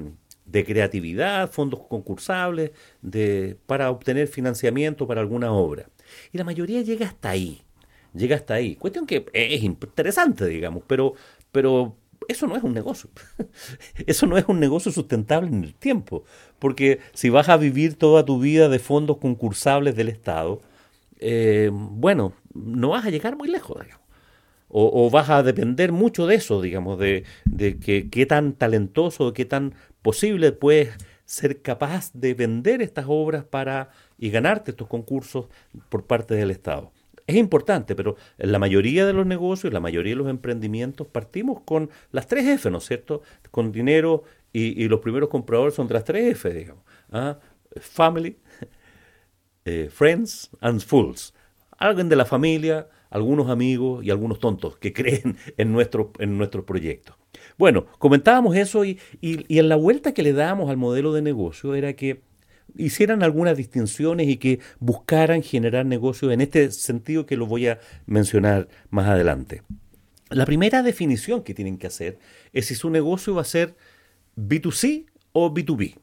de 0.46 0.64
creatividad, 0.64 1.50
fondos 1.50 1.80
concursables, 1.88 2.70
de, 3.02 3.56
para 3.66 3.90
obtener 3.90 4.28
financiamiento 4.28 5.06
para 5.06 5.20
alguna 5.20 5.52
obra? 5.52 5.88
Y 6.32 6.38
la 6.38 6.44
mayoría 6.44 6.82
llega 6.82 7.06
hasta 7.06 7.30
ahí 7.30 7.62
llega 8.16 8.36
hasta 8.36 8.54
ahí. 8.54 8.76
Cuestión 8.76 9.06
que 9.06 9.26
es 9.32 9.62
interesante, 9.62 10.46
digamos, 10.46 10.82
pero, 10.86 11.14
pero 11.52 11.96
eso 12.28 12.46
no 12.46 12.56
es 12.56 12.62
un 12.62 12.74
negocio. 12.74 13.10
Eso 14.06 14.26
no 14.26 14.36
es 14.36 14.44
un 14.48 14.58
negocio 14.58 14.90
sustentable 14.90 15.48
en 15.48 15.62
el 15.64 15.74
tiempo. 15.74 16.24
Porque 16.58 17.00
si 17.12 17.28
vas 17.30 17.48
a 17.48 17.56
vivir 17.56 17.96
toda 17.96 18.24
tu 18.24 18.40
vida 18.40 18.68
de 18.68 18.78
fondos 18.78 19.18
concursables 19.18 19.94
del 19.94 20.08
Estado, 20.08 20.60
eh, 21.18 21.70
bueno, 21.72 22.32
no 22.54 22.90
vas 22.90 23.06
a 23.06 23.10
llegar 23.10 23.36
muy 23.36 23.48
lejos, 23.48 23.80
digamos. 23.82 24.05
O, 24.68 25.10
vas 25.10 25.30
a 25.30 25.42
depender 25.42 25.92
mucho 25.92 26.26
de 26.26 26.34
eso, 26.34 26.60
digamos, 26.60 26.98
de, 26.98 27.24
de 27.44 27.78
que, 27.78 28.10
qué 28.10 28.26
tan 28.26 28.52
talentoso, 28.52 29.32
qué 29.32 29.44
tan 29.44 29.74
posible 30.02 30.52
puedes 30.52 30.96
ser 31.24 31.62
capaz 31.62 32.10
de 32.12 32.34
vender 32.34 32.82
estas 32.82 33.06
obras 33.08 33.44
para 33.44 33.90
y 34.18 34.30
ganarte 34.30 34.72
estos 34.72 34.88
concursos 34.88 35.46
por 35.88 36.04
parte 36.04 36.34
del 36.34 36.50
Estado 36.50 36.90
es 37.26 37.36
importante, 37.36 37.94
pero 37.96 38.16
la 38.38 38.58
mayoría 38.58 39.04
de 39.04 39.12
los 39.12 39.26
negocios, 39.26 39.72
la 39.72 39.80
mayoría 39.80 40.12
de 40.12 40.16
los 40.16 40.28
emprendimientos, 40.28 41.06
partimos 41.08 41.60
con 41.62 41.90
las 42.12 42.26
tres 42.26 42.46
F, 42.46 42.70
¿no 42.70 42.78
es 42.78 42.86
cierto? 42.86 43.22
Con 43.50 43.72
dinero 43.72 44.22
y, 44.52 44.88
los 44.88 45.00
primeros 45.00 45.28
compradores 45.28 45.74
son 45.74 45.88
las 45.90 46.04
tres 46.04 46.32
F, 46.32 46.50
digamos. 46.50 46.84
¿ah? 47.10 47.38
Family, 47.80 48.38
eh, 49.64 49.88
Friends 49.92 50.50
and 50.60 50.80
Fools. 50.80 51.34
Alguien 51.78 52.08
de 52.08 52.16
la 52.16 52.24
familia, 52.24 52.88
algunos 53.16 53.48
amigos 53.48 54.04
y 54.04 54.10
algunos 54.10 54.38
tontos 54.38 54.76
que 54.76 54.92
creen 54.98 55.36
en 55.56 55.72
nuestro, 55.72 56.12
en 56.18 56.38
nuestros 56.38 56.64
proyectos. 56.64 57.16
Bueno, 57.58 57.86
comentábamos 57.98 58.56
eso 58.56 58.84
y, 58.84 58.98
y, 59.20 59.44
y 59.52 59.58
en 59.58 59.68
la 59.68 59.76
vuelta 59.76 60.12
que 60.12 60.22
le 60.22 60.32
dábamos 60.32 60.70
al 60.70 60.76
modelo 60.76 61.12
de 61.12 61.22
negocio 61.22 61.74
era 61.74 61.94
que 61.94 62.20
hicieran 62.76 63.22
algunas 63.22 63.56
distinciones 63.56 64.28
y 64.28 64.36
que 64.36 64.60
buscaran 64.78 65.42
generar 65.42 65.86
negocios 65.86 66.32
en 66.32 66.42
este 66.42 66.70
sentido 66.70 67.24
que 67.24 67.36
lo 67.36 67.46
voy 67.46 67.68
a 67.68 67.80
mencionar 68.06 68.68
más 68.90 69.08
adelante. 69.08 69.62
La 70.28 70.44
primera 70.44 70.82
definición 70.82 71.42
que 71.42 71.54
tienen 71.54 71.78
que 71.78 71.86
hacer 71.86 72.18
es 72.52 72.66
si 72.66 72.74
su 72.74 72.90
negocio 72.90 73.34
va 73.34 73.42
a 73.42 73.44
ser 73.44 73.76
B2C 74.36 75.06
o 75.32 75.54
B2B. 75.54 75.96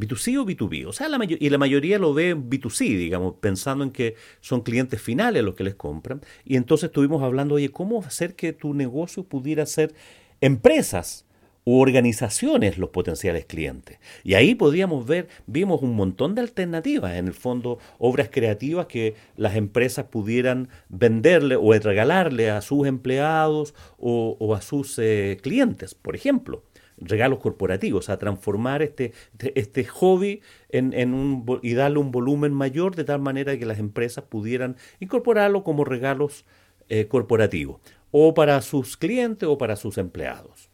B2C 0.00 0.38
o 0.38 0.46
B2B. 0.46 0.86
O 0.86 0.92
sea, 0.92 1.08
la 1.08 1.18
y 1.28 1.50
la 1.50 1.58
mayoría 1.58 1.98
lo 1.98 2.14
ve 2.14 2.34
B2C, 2.34 2.96
digamos, 2.96 3.34
pensando 3.40 3.84
en 3.84 3.90
que 3.90 4.16
son 4.40 4.62
clientes 4.62 5.00
finales 5.00 5.44
los 5.44 5.54
que 5.54 5.64
les 5.64 5.74
compran. 5.74 6.22
Y 6.44 6.56
entonces 6.56 6.88
estuvimos 6.88 7.22
hablando, 7.22 7.56
oye, 7.56 7.70
¿cómo 7.70 8.00
hacer 8.00 8.34
que 8.34 8.52
tu 8.52 8.74
negocio 8.74 9.24
pudiera 9.24 9.66
ser 9.66 9.94
empresas? 10.40 11.26
u 11.64 11.80
organizaciones 11.80 12.78
los 12.78 12.90
potenciales 12.90 13.44
clientes. 13.44 13.98
Y 14.24 14.34
ahí 14.34 14.54
podíamos 14.54 15.06
ver, 15.06 15.28
vimos 15.46 15.82
un 15.82 15.94
montón 15.94 16.34
de 16.34 16.40
alternativas, 16.40 17.14
en 17.16 17.26
el 17.26 17.34
fondo, 17.34 17.78
obras 17.98 18.28
creativas 18.30 18.86
que 18.86 19.14
las 19.36 19.56
empresas 19.56 20.06
pudieran 20.06 20.68
venderle 20.88 21.56
o 21.56 21.72
regalarle 21.72 22.50
a 22.50 22.60
sus 22.62 22.86
empleados 22.86 23.74
o, 23.98 24.54
a 24.54 24.62
sus 24.62 24.98
eh, 24.98 25.38
clientes, 25.42 25.94
por 25.94 26.16
ejemplo 26.16 26.62
regalos 27.00 27.38
corporativos, 27.40 28.08
a 28.08 28.18
transformar 28.18 28.82
este, 28.82 29.12
este 29.54 29.84
hobby 29.84 30.42
en, 30.68 31.14
un, 31.14 31.60
y 31.62 31.74
darle 31.74 31.98
un 31.98 32.10
volumen 32.10 32.52
mayor 32.52 32.94
de 32.94 33.04
tal 33.04 33.20
manera 33.20 33.58
que 33.58 33.66
las 33.66 33.78
empresas 33.78 34.24
pudieran 34.24 34.76
incorporarlo 35.00 35.64
como 35.64 35.84
regalos 35.84 36.44
eh, 36.88 37.06
corporativos, 37.06 37.80
o 38.10 38.34
para 38.34 38.60
sus 38.62 38.96
clientes 38.96 39.48
o 39.48 39.58
para 39.58 39.76
sus 39.76 39.98
empleados. 39.98 40.70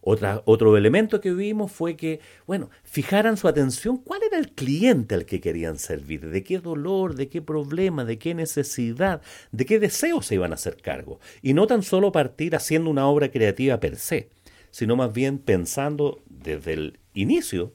Otro 0.00 0.76
elemento 0.76 1.20
que 1.20 1.34
vimos 1.34 1.70
fue 1.70 1.96
que, 1.96 2.20
bueno, 2.46 2.70
fijaran 2.82 3.36
su 3.36 3.46
atención 3.46 3.98
cuál 3.98 4.22
era 4.22 4.38
el 4.38 4.52
cliente 4.52 5.14
al 5.14 5.26
que 5.26 5.40
querían 5.40 5.78
servir, 5.78 6.30
de 6.30 6.42
qué 6.42 6.60
dolor, 6.60 7.14
de 7.14 7.28
qué 7.28 7.42
problema, 7.42 8.04
de 8.04 8.18
qué 8.18 8.34
necesidad, 8.34 9.20
de 9.52 9.66
qué 9.66 9.78
deseo 9.78 10.22
se 10.22 10.36
iban 10.36 10.52
a 10.52 10.54
hacer 10.54 10.76
cargo. 10.80 11.20
Y 11.42 11.52
no 11.52 11.66
tan 11.66 11.82
solo 11.82 12.10
partir 12.10 12.56
haciendo 12.56 12.88
una 12.88 13.06
obra 13.06 13.30
creativa 13.30 13.80
per 13.80 13.96
se, 13.96 14.30
sino 14.70 14.96
más 14.96 15.12
bien 15.12 15.38
pensando 15.38 16.22
desde 16.26 16.72
el 16.74 16.98
inicio 17.14 17.72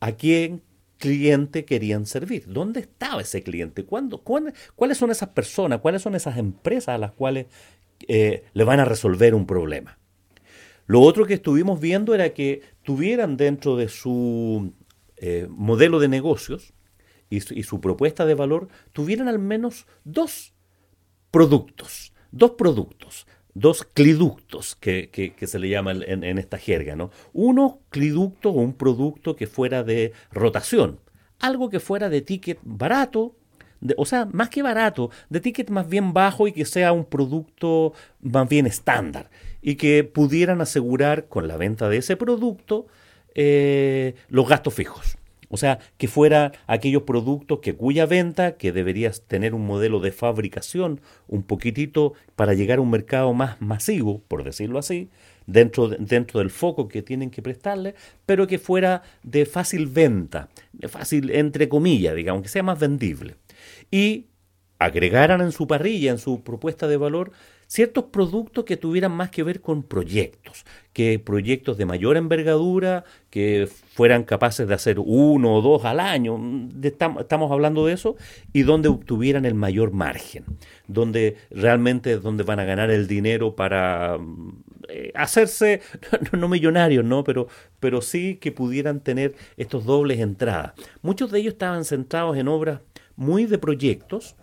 a 0.00 0.12
quién 0.12 0.62
cliente 0.98 1.64
querían 1.64 2.06
servir. 2.06 2.44
¿Dónde 2.46 2.80
estaba 2.80 3.22
ese 3.22 3.42
cliente? 3.42 3.84
¿Cuándo, 3.84 4.18
¿Cuáles 4.18 4.98
son 4.98 5.10
esas 5.10 5.30
personas? 5.30 5.80
¿Cuáles 5.80 6.02
son 6.02 6.14
esas 6.14 6.38
empresas 6.38 6.88
a 6.88 6.98
las 6.98 7.12
cuales 7.12 7.46
eh, 8.08 8.44
le 8.52 8.64
van 8.64 8.80
a 8.80 8.84
resolver 8.84 9.34
un 9.34 9.46
problema? 9.46 9.98
Lo 10.86 11.00
otro 11.00 11.26
que 11.26 11.34
estuvimos 11.34 11.80
viendo 11.80 12.14
era 12.14 12.32
que 12.32 12.62
tuvieran 12.82 13.36
dentro 13.36 13.76
de 13.76 13.88
su 13.88 14.72
eh, 15.16 15.46
modelo 15.50 15.98
de 15.98 16.08
negocios 16.08 16.72
y 17.28 17.40
su 17.40 17.80
propuesta 17.80 18.24
de 18.24 18.36
valor, 18.36 18.68
tuvieran 18.92 19.26
al 19.26 19.40
menos 19.40 19.88
dos 20.04 20.54
productos, 21.32 22.12
dos 22.30 22.52
productos 22.52 23.26
dos 23.56 23.84
cliductos 23.84 24.76
que, 24.76 25.08
que, 25.10 25.46
se 25.46 25.58
le 25.58 25.70
llama 25.70 25.92
en, 25.92 26.24
en, 26.24 26.38
esta 26.38 26.58
jerga. 26.58 26.94
¿no? 26.94 27.10
Uno, 27.32 27.80
cliducto 27.88 28.50
o 28.50 28.60
un 28.60 28.74
producto 28.74 29.34
que 29.34 29.46
fuera 29.46 29.82
de 29.82 30.12
rotación, 30.30 31.00
algo 31.38 31.70
que 31.70 31.80
fuera 31.80 32.10
de 32.10 32.20
ticket 32.20 32.58
barato, 32.62 33.34
o 33.96 34.04
sea, 34.04 34.26
más 34.26 34.50
que 34.50 34.62
barato, 34.62 35.10
de 35.30 35.40
ticket 35.40 35.70
más 35.70 35.88
bien 35.88 36.12
bajo 36.12 36.46
y 36.46 36.52
que 36.52 36.64
sea 36.66 36.92
un 36.92 37.06
producto 37.06 37.94
más 38.20 38.48
bien 38.48 38.66
estándar 38.66 39.30
y 39.62 39.76
que 39.76 40.04
pudieran 40.04 40.60
asegurar 40.60 41.28
con 41.28 41.48
la 41.48 41.56
venta 41.56 41.88
de 41.88 41.98
ese 41.98 42.16
producto 42.16 42.86
eh, 43.34 44.14
los 44.28 44.48
gastos 44.48 44.74
fijos. 44.74 45.16
O 45.48 45.56
sea, 45.56 45.78
que 45.96 46.08
fuera 46.08 46.52
aquellos 46.66 47.02
productos 47.02 47.60
que 47.60 47.74
cuya 47.74 48.06
venta, 48.06 48.56
que 48.56 48.72
deberías 48.72 49.22
tener 49.22 49.54
un 49.54 49.66
modelo 49.66 50.00
de 50.00 50.12
fabricación 50.12 51.00
un 51.28 51.42
poquitito 51.42 52.14
para 52.34 52.54
llegar 52.54 52.78
a 52.78 52.82
un 52.82 52.90
mercado 52.90 53.32
más 53.32 53.60
masivo, 53.60 54.22
por 54.28 54.44
decirlo 54.44 54.78
así, 54.78 55.08
dentro, 55.46 55.88
dentro 55.88 56.40
del 56.40 56.50
foco 56.50 56.88
que 56.88 57.02
tienen 57.02 57.30
que 57.30 57.42
prestarle, 57.42 57.94
pero 58.26 58.46
que 58.46 58.58
fuera 58.58 59.02
de 59.22 59.46
fácil 59.46 59.86
venta, 59.86 60.48
de 60.72 60.88
fácil 60.88 61.30
entre 61.30 61.68
comillas, 61.68 62.14
digamos, 62.14 62.42
que 62.42 62.48
sea 62.48 62.62
más 62.62 62.78
vendible. 62.78 63.36
Y 63.90 64.26
agregaran 64.78 65.40
en 65.40 65.52
su 65.52 65.66
parrilla, 65.66 66.10
en 66.10 66.18
su 66.18 66.42
propuesta 66.42 66.86
de 66.86 66.96
valor, 66.96 67.32
ciertos 67.66 68.04
productos 68.04 68.64
que 68.64 68.76
tuvieran 68.76 69.12
más 69.12 69.30
que 69.30 69.42
ver 69.42 69.60
con 69.60 69.82
proyectos, 69.82 70.64
que 70.92 71.18
proyectos 71.18 71.76
de 71.76 71.84
mayor 71.84 72.16
envergadura, 72.16 73.04
que 73.30 73.68
fueran 73.92 74.24
capaces 74.24 74.68
de 74.68 74.74
hacer 74.74 74.98
uno 75.00 75.54
o 75.54 75.62
dos 75.62 75.84
al 75.84 76.00
año, 76.00 76.38
estamos 76.82 77.50
hablando 77.50 77.86
de 77.86 77.94
eso, 77.94 78.16
y 78.52 78.62
donde 78.62 78.88
obtuvieran 78.88 79.44
el 79.44 79.54
mayor 79.54 79.92
margen, 79.92 80.44
donde 80.86 81.36
realmente 81.50 82.18
donde 82.18 82.44
van 82.44 82.60
a 82.60 82.64
ganar 82.64 82.90
el 82.90 83.08
dinero 83.08 83.56
para 83.56 84.18
eh, 84.88 85.10
hacerse, 85.14 85.80
no, 86.32 86.48
millonarios, 86.48 87.04
¿no? 87.04 87.24
Pero, 87.24 87.48
pero 87.80 88.00
sí 88.00 88.36
que 88.36 88.52
pudieran 88.52 89.00
tener 89.00 89.34
estos 89.56 89.84
dobles 89.84 90.20
entradas. 90.20 90.72
Muchos 91.02 91.32
de 91.32 91.40
ellos 91.40 91.54
estaban 91.54 91.84
centrados 91.84 92.36
en 92.36 92.46
obras 92.46 92.80
muy 93.16 93.46
de 93.46 93.58
proyectos, 93.58 94.36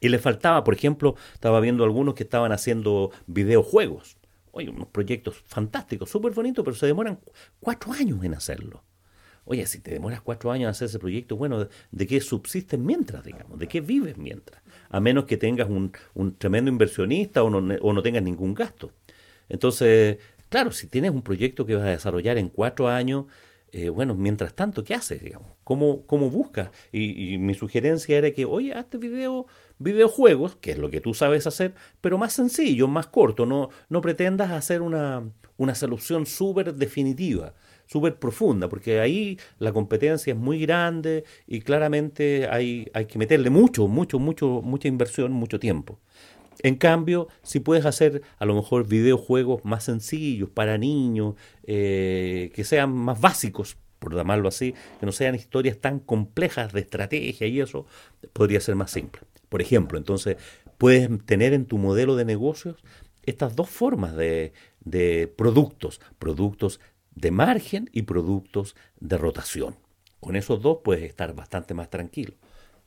y 0.00 0.08
le 0.08 0.18
faltaba, 0.18 0.64
por 0.64 0.74
ejemplo, 0.74 1.16
estaba 1.34 1.60
viendo 1.60 1.84
algunos 1.84 2.14
que 2.14 2.22
estaban 2.22 2.52
haciendo 2.52 3.10
videojuegos. 3.26 4.16
Oye, 4.52 4.70
unos 4.70 4.88
proyectos 4.88 5.36
fantásticos, 5.46 6.10
súper 6.10 6.32
bonitos, 6.32 6.64
pero 6.64 6.76
se 6.76 6.86
demoran 6.86 7.20
cuatro 7.60 7.92
años 7.92 8.22
en 8.24 8.34
hacerlo. 8.34 8.82
Oye, 9.44 9.64
si 9.66 9.80
te 9.80 9.92
demoras 9.92 10.20
cuatro 10.22 10.50
años 10.50 10.64
en 10.64 10.70
hacer 10.70 10.86
ese 10.86 10.98
proyecto, 10.98 11.36
bueno, 11.36 11.68
¿de 11.90 12.06
qué 12.06 12.20
subsistes 12.20 12.80
mientras, 12.80 13.24
digamos? 13.24 13.58
¿De 13.58 13.68
qué 13.68 13.80
vives 13.80 14.16
mientras? 14.16 14.60
A 14.90 14.98
menos 14.98 15.24
que 15.24 15.36
tengas 15.36 15.68
un, 15.68 15.92
tremendo 16.36 16.70
inversionista 16.70 17.42
o 17.44 17.50
no, 17.50 17.74
o 17.80 17.92
no 17.92 18.02
tengas 18.02 18.22
ningún 18.22 18.54
gasto. 18.54 18.90
Entonces, 19.48 20.18
claro, 20.48 20.72
si 20.72 20.88
tienes 20.88 21.12
un 21.12 21.22
proyecto 21.22 21.64
que 21.64 21.76
vas 21.76 21.84
a 21.84 21.90
desarrollar 21.90 22.38
en 22.38 22.48
cuatro 22.48 22.88
años, 22.88 23.26
eh, 23.76 23.90
bueno, 23.90 24.14
mientras 24.14 24.54
tanto, 24.54 24.82
¿qué 24.84 24.94
haces? 24.94 25.22
Digamos? 25.22 25.48
¿Cómo, 25.62 26.06
cómo 26.06 26.30
buscas? 26.30 26.70
Y, 26.92 27.36
mi 27.36 27.52
sugerencia 27.52 28.16
era 28.16 28.30
que, 28.30 28.46
oye, 28.46 28.72
hazte 28.72 28.96
video, 28.96 29.46
videojuegos, 29.78 30.56
que 30.56 30.70
es 30.70 30.78
lo 30.78 30.88
que 30.88 31.02
tú 31.02 31.12
sabes 31.12 31.46
hacer, 31.46 31.74
pero 32.00 32.16
más 32.16 32.32
sencillo, 32.32 32.88
más 32.88 33.06
corto. 33.08 33.44
No, 33.44 33.68
no 33.90 34.00
pretendas 34.00 34.50
hacer 34.50 34.80
una, 34.80 35.30
una 35.58 35.74
solución 35.74 36.24
súper 36.24 36.74
definitiva, 36.74 37.52
súper 37.84 38.18
profunda, 38.18 38.66
porque 38.70 38.98
ahí 39.00 39.38
la 39.58 39.74
competencia 39.74 40.32
es 40.32 40.38
muy 40.38 40.58
grande 40.58 41.24
y 41.46 41.60
claramente 41.60 42.48
hay, 42.50 42.88
hay 42.94 43.04
que 43.04 43.18
meterle 43.18 43.50
mucho, 43.50 43.88
mucho, 43.88 44.18
mucho, 44.18 44.62
mucha 44.62 44.88
inversión, 44.88 45.32
mucho 45.32 45.60
tiempo. 45.60 45.98
En 46.62 46.76
cambio, 46.76 47.28
si 47.42 47.60
puedes 47.60 47.84
hacer 47.86 48.22
a 48.38 48.44
lo 48.44 48.54
mejor 48.54 48.86
videojuegos 48.86 49.64
más 49.64 49.84
sencillos 49.84 50.48
para 50.50 50.78
niños, 50.78 51.34
eh, 51.64 52.50
que 52.54 52.64
sean 52.64 52.92
más 52.92 53.20
básicos, 53.20 53.76
por 53.98 54.14
llamarlo 54.14 54.48
así, 54.48 54.74
que 55.00 55.06
no 55.06 55.12
sean 55.12 55.34
historias 55.34 55.78
tan 55.78 55.98
complejas 56.00 56.72
de 56.72 56.80
estrategia 56.80 57.46
y 57.46 57.60
eso, 57.60 57.86
podría 58.32 58.60
ser 58.60 58.74
más 58.74 58.90
simple. 58.90 59.22
Por 59.48 59.62
ejemplo, 59.62 59.98
entonces 59.98 60.36
puedes 60.78 61.08
tener 61.24 61.52
en 61.52 61.66
tu 61.66 61.78
modelo 61.78 62.16
de 62.16 62.24
negocios 62.24 62.76
estas 63.24 63.56
dos 63.56 63.68
formas 63.68 64.14
de, 64.16 64.52
de 64.80 65.28
productos, 65.28 66.00
productos 66.18 66.80
de 67.14 67.30
margen 67.30 67.90
y 67.92 68.02
productos 68.02 68.76
de 69.00 69.18
rotación. 69.18 69.76
Con 70.20 70.36
esos 70.36 70.60
dos 70.62 70.78
puedes 70.84 71.04
estar 71.04 71.34
bastante 71.34 71.74
más 71.74 71.90
tranquilo 71.90 72.34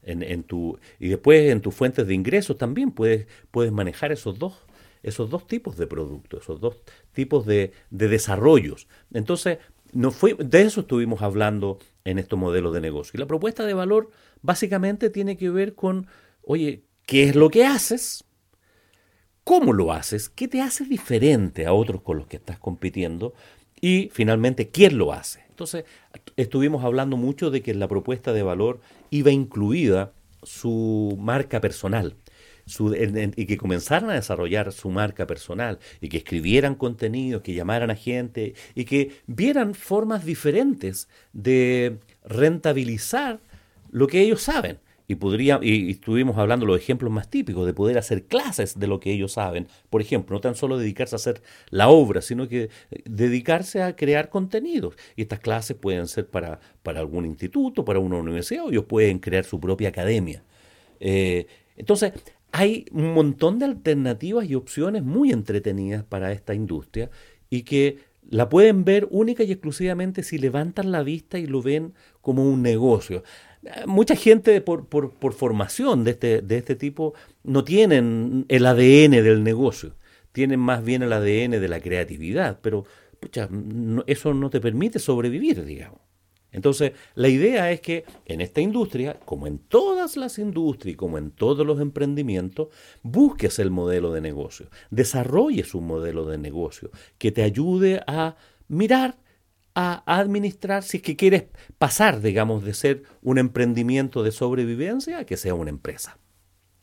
en, 0.03 0.44
tu, 0.44 0.79
y 1.00 1.10
después 1.10 1.51
en 1.51 1.62
tus 1.62 1.75
fuentes 1.75 2.08
de 2.08 2.13
ingresos 2.13 2.58
también 2.58 2.91
puedes, 2.91 3.27
puedes 3.51 3.72
manejar 3.72 4.12
esos 4.12 4.39
dos, 4.39 4.65
esos 5.03 5.29
dos 5.29 5.48
tipos 5.48 5.77
de 5.77 5.88
productos, 5.88 6.44
esos 6.44 6.60
dos 6.60 6.77
tipos 7.12 7.46
de, 7.46 7.74
de 7.89 8.08
desarrollos. 8.08 8.88
Entonces, 9.13 9.60
no 9.91 10.12
fue, 10.12 10.36
de 10.36 10.62
eso 10.62 10.82
estuvimos 10.82 11.22
hablando 11.22 11.79
en 12.06 12.20
estos 12.20 12.39
modelos 12.39 12.74
de 12.74 12.82
negocio. 12.82 13.12
Y 13.15 13.20
la 13.20 13.27
propuesta 13.27 13.65
de 13.65 13.74
valor 13.74 14.12
básicamente 14.41 15.10
tiene 15.10 15.38
que 15.38 15.50
ver 15.50 15.75
con, 15.75 16.08
oye, 16.44 16.84
¿qué 17.06 17.24
es 17.24 17.36
lo 17.36 17.50
que 17.50 17.65
haces? 17.65 18.24
¿Cómo 19.44 19.74
lo 19.74 19.91
haces? 19.91 20.29
¿Qué 20.29 20.48
te 20.48 20.62
hace 20.62 20.86
diferente 20.86 21.65
a 21.65 21.74
otros 21.74 22.01
con 22.01 22.18
los 22.18 22.27
que 22.27 22.38
estás 22.38 22.60
compitiendo? 22.60 23.34
Y 23.82 24.10
finalmente, 24.13 24.70
¿quién 24.70 24.98
lo 24.98 25.12
hace? 25.13 25.49
Entonces, 25.60 25.84
estuvimos 26.38 26.86
hablando 26.86 27.18
mucho 27.18 27.51
de 27.51 27.62
que 27.62 27.72
en 27.72 27.80
la 27.80 27.89
propuesta 27.89 28.32
de 28.32 28.44
valor 28.44 28.80
iba 29.10 29.30
incluida 29.30 30.13
su 30.42 31.18
marca 31.20 31.60
personal. 31.60 32.16
y 33.36 33.46
que 33.46 33.58
comenzaran 33.58 34.12
a 34.12 34.13
desarrollar 34.13 34.72
su 34.72 34.89
marca 34.89 35.25
personal 35.25 35.80
y 36.01 36.08
que 36.08 36.18
escribieran 36.18 36.75
contenidos, 36.75 37.42
que 37.42 37.56
llamaran 37.56 37.89
a 37.89 37.96
gente 37.96 38.54
y 38.75 38.86
que 38.86 39.20
vieran 39.25 39.74
formas 39.74 40.24
diferentes 40.24 41.10
de 41.34 41.98
rentabilizar 42.24 43.39
lo 43.89 44.06
que 44.06 44.22
ellos 44.22 44.44
saben 44.44 44.78
y 45.10 45.16
podría 45.16 45.60
y, 45.62 45.89
estuvimos 45.89 46.38
hablando 46.38 46.68
los 46.68 46.80
ejemplos 46.80 47.12
más 47.12 47.30
típicos 47.30 47.66
de 47.66 47.74
poder 47.74 47.98
hacer 47.98 48.25
clases 48.25 48.78
de 48.80 48.86
lo 48.86 49.00
que 49.00 49.12
ellos 49.12 49.34
saben. 49.34 49.68
Por 49.89 50.01
ejemplo 50.01 50.36
no 50.36 50.39
tan 50.39 50.54
solo 50.54 50.78
dedicarse 50.78 51.16
a 51.16 51.18
hacer 51.18 51.42
la 51.72 51.89
obra 51.89 52.22
sino 52.22 52.48
que 52.48 52.70
eh, 52.92 53.01
dedicarse 53.06 53.82
a 53.82 53.96
crear 53.96 54.30
contenidos. 54.30 54.96
Y 55.16 55.24
estas 55.24 55.39
clases 55.39 55.75
pueden 55.75 56.08
ser 56.08 56.28
para 56.28 56.60
para 56.84 57.00
algún 57.00 57.25
instituto 57.25 57.84
para 57.84 57.98
una 57.98 58.18
universidad 58.18 58.66
o 58.66 58.70
ellos 58.70 58.86
pueden 58.86 59.18
crear 59.18 59.46
su 59.46 59.60
propia 59.60 59.89
academia. 59.89 60.44
Eh, 61.00 61.48
entonces 61.75 62.13
hay 62.51 62.86
un 62.92 63.13
montón 63.13 63.58
de 63.58 63.66
alternativas 63.66 64.46
y 64.48 64.54
opciones 64.54 65.04
muy 65.04 65.32
entretenidas 65.32 66.04
para 66.04 66.32
esta 66.32 66.54
industria 66.54 67.10
y 67.50 67.63
que 67.63 67.98
la 68.29 68.50
pueden 68.50 68.86
ver 68.86 69.07
única 69.09 69.43
y 69.43 69.51
exclusivamente 69.51 70.24
si 70.24 70.38
levantan 70.38 70.91
la 70.91 71.03
vista 71.03 71.39
y 71.39 71.48
lo 71.48 71.62
ven 71.62 71.93
como 72.21 72.43
un 72.43 72.62
negocio. 72.62 73.24
Mucha 73.88 74.15
gente 74.15 74.62
por, 74.62 74.88
por, 74.88 75.12
por 75.13 75.33
formación 75.33 76.03
de 76.03 76.12
este, 76.12 76.41
de 76.41 76.57
este 76.57 76.75
tipo 76.75 77.13
no 77.43 77.63
tienen 77.63 78.45
el 78.48 78.65
ADN 78.65 79.12
del 79.12 79.43
negocio, 79.43 79.95
tienen 80.31 80.59
más 80.59 80.83
bien 80.83 81.01
el 81.03 81.12
ADN 81.12 81.59
de 81.59 81.67
la 81.67 81.81
creatividad, 81.81 82.59
pero 82.62 82.86
pucha, 83.19 83.50
eso 84.07 84.33
no 84.33 84.50
te 84.50 84.62
permite 84.62 85.00
sobrevivir, 85.00 85.65
digamos. 85.65 86.00
Entonces, 86.51 86.94
la 87.15 87.27
idea 87.27 87.72
es 87.72 87.82
que 87.82 88.06
en 88.25 88.41
esta 88.41 88.62
industria, 88.62 89.20
como 89.25 89.46
en 89.46 89.60
todas 89.60 90.18
las 90.18 90.39
industrias 90.39 90.94
y 90.94 90.98
como 90.98 91.18
en 91.18 91.32
todos 91.32 91.65
los 91.65 91.79
emprendimientos, 91.79 92.70
busques 93.03 93.60
el 93.60 93.70
modelo 93.70 94.12
de 94.12 94.22
negocio, 94.22 94.70
desarrolles 94.89 95.75
un 95.75 95.86
modelo 95.86 96.25
de 96.25 96.38
negocio 96.38 96.89
que 97.18 97.32
te 97.32 97.44
ayude 97.44 98.01
a 98.08 98.36
mirar, 98.68 99.18
a 99.75 100.03
administrar, 100.06 100.84
si 100.84 100.98
es 100.98 101.03
que 101.03 101.15
quieres 101.15 101.46
pasar, 101.77 102.22
digamos, 102.22 102.63
de 102.63 102.74
ser 102.74 103.03
un 103.22 103.38
emprendimiento 103.38 104.24
de 104.24 104.32
sobrevivencia 104.32 105.20
a 105.20 105.25
que 105.25 105.38
sea 105.38 105.53
una 105.53 105.70
empresa, 105.70 106.18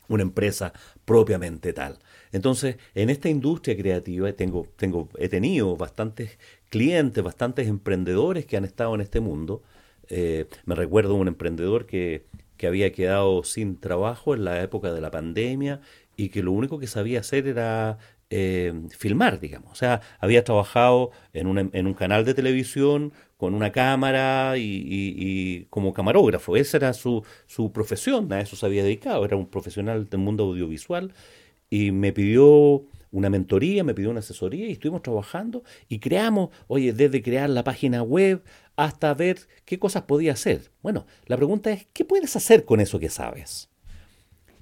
una 0.07 0.23
empresa 0.23 0.73
propiamente 1.03 1.73
tal. 1.73 1.99
Entonces, 2.31 2.77
en 2.95 3.09
esta 3.09 3.29
industria 3.29 3.75
creativa 3.77 4.31
tengo, 4.33 4.67
tengo, 4.75 5.09
he 5.17 5.29
tenido 5.29 5.75
bastantes 5.75 6.37
clientes, 6.69 7.23
bastantes 7.23 7.67
emprendedores 7.67 8.45
que 8.45 8.57
han 8.57 8.65
estado 8.65 8.95
en 8.95 9.01
este 9.01 9.19
mundo. 9.19 9.61
Eh, 10.09 10.45
me 10.65 10.75
recuerdo 10.75 11.15
un 11.15 11.27
emprendedor 11.27 11.85
que, 11.85 12.25
que 12.57 12.67
había 12.67 12.91
quedado 12.91 13.43
sin 13.43 13.79
trabajo 13.79 14.33
en 14.33 14.45
la 14.45 14.61
época 14.61 14.93
de 14.93 15.01
la 15.01 15.11
pandemia 15.11 15.81
y 16.15 16.29
que 16.29 16.43
lo 16.43 16.51
único 16.51 16.79
que 16.79 16.87
sabía 16.87 17.19
hacer 17.19 17.47
era 17.47 17.99
eh, 18.29 18.73
filmar, 18.89 19.39
digamos. 19.39 19.71
O 19.71 19.75
sea, 19.75 20.01
había 20.19 20.43
trabajado 20.43 21.11
en 21.33 21.47
un, 21.47 21.69
en 21.71 21.87
un 21.87 21.93
canal 21.93 22.25
de 22.25 22.33
televisión 22.33 23.13
con 23.37 23.53
una 23.53 23.71
cámara 23.71 24.57
y, 24.57 24.83
y, 24.85 25.65
como 25.69 25.93
camarógrafo. 25.93 26.57
Esa 26.57 26.77
era 26.77 26.93
su, 26.93 27.23
su 27.45 27.71
profesión, 27.71 28.31
a 28.33 28.41
eso 28.41 28.55
se 28.55 28.65
había 28.65 28.83
dedicado. 28.83 29.23
Era 29.23 29.37
un 29.37 29.47
profesional 29.47 30.09
del 30.09 30.19
mundo 30.19 30.43
audiovisual 30.45 31.13
y 31.69 31.91
me 31.91 32.13
pidió 32.13 32.85
una 33.11 33.29
mentoría, 33.29 33.83
me 33.83 33.93
pidió 33.93 34.09
una 34.09 34.19
asesoría 34.19 34.67
y 34.67 34.73
estuvimos 34.73 35.01
trabajando 35.01 35.63
y 35.87 35.99
creamos, 35.99 36.49
oye, 36.67 36.93
desde 36.93 37.21
crear 37.21 37.49
la 37.49 37.63
página 37.63 38.03
web 38.03 38.43
hasta 38.75 39.13
ver 39.13 39.39
qué 39.65 39.79
cosas 39.79 40.03
podía 40.03 40.33
hacer. 40.33 40.71
Bueno, 40.83 41.05
la 41.25 41.37
pregunta 41.37 41.71
es, 41.71 41.87
¿qué 41.93 42.05
puedes 42.05 42.35
hacer 42.35 42.65
con 42.65 42.79
eso 42.79 42.99
que 42.99 43.09
sabes? 43.09 43.69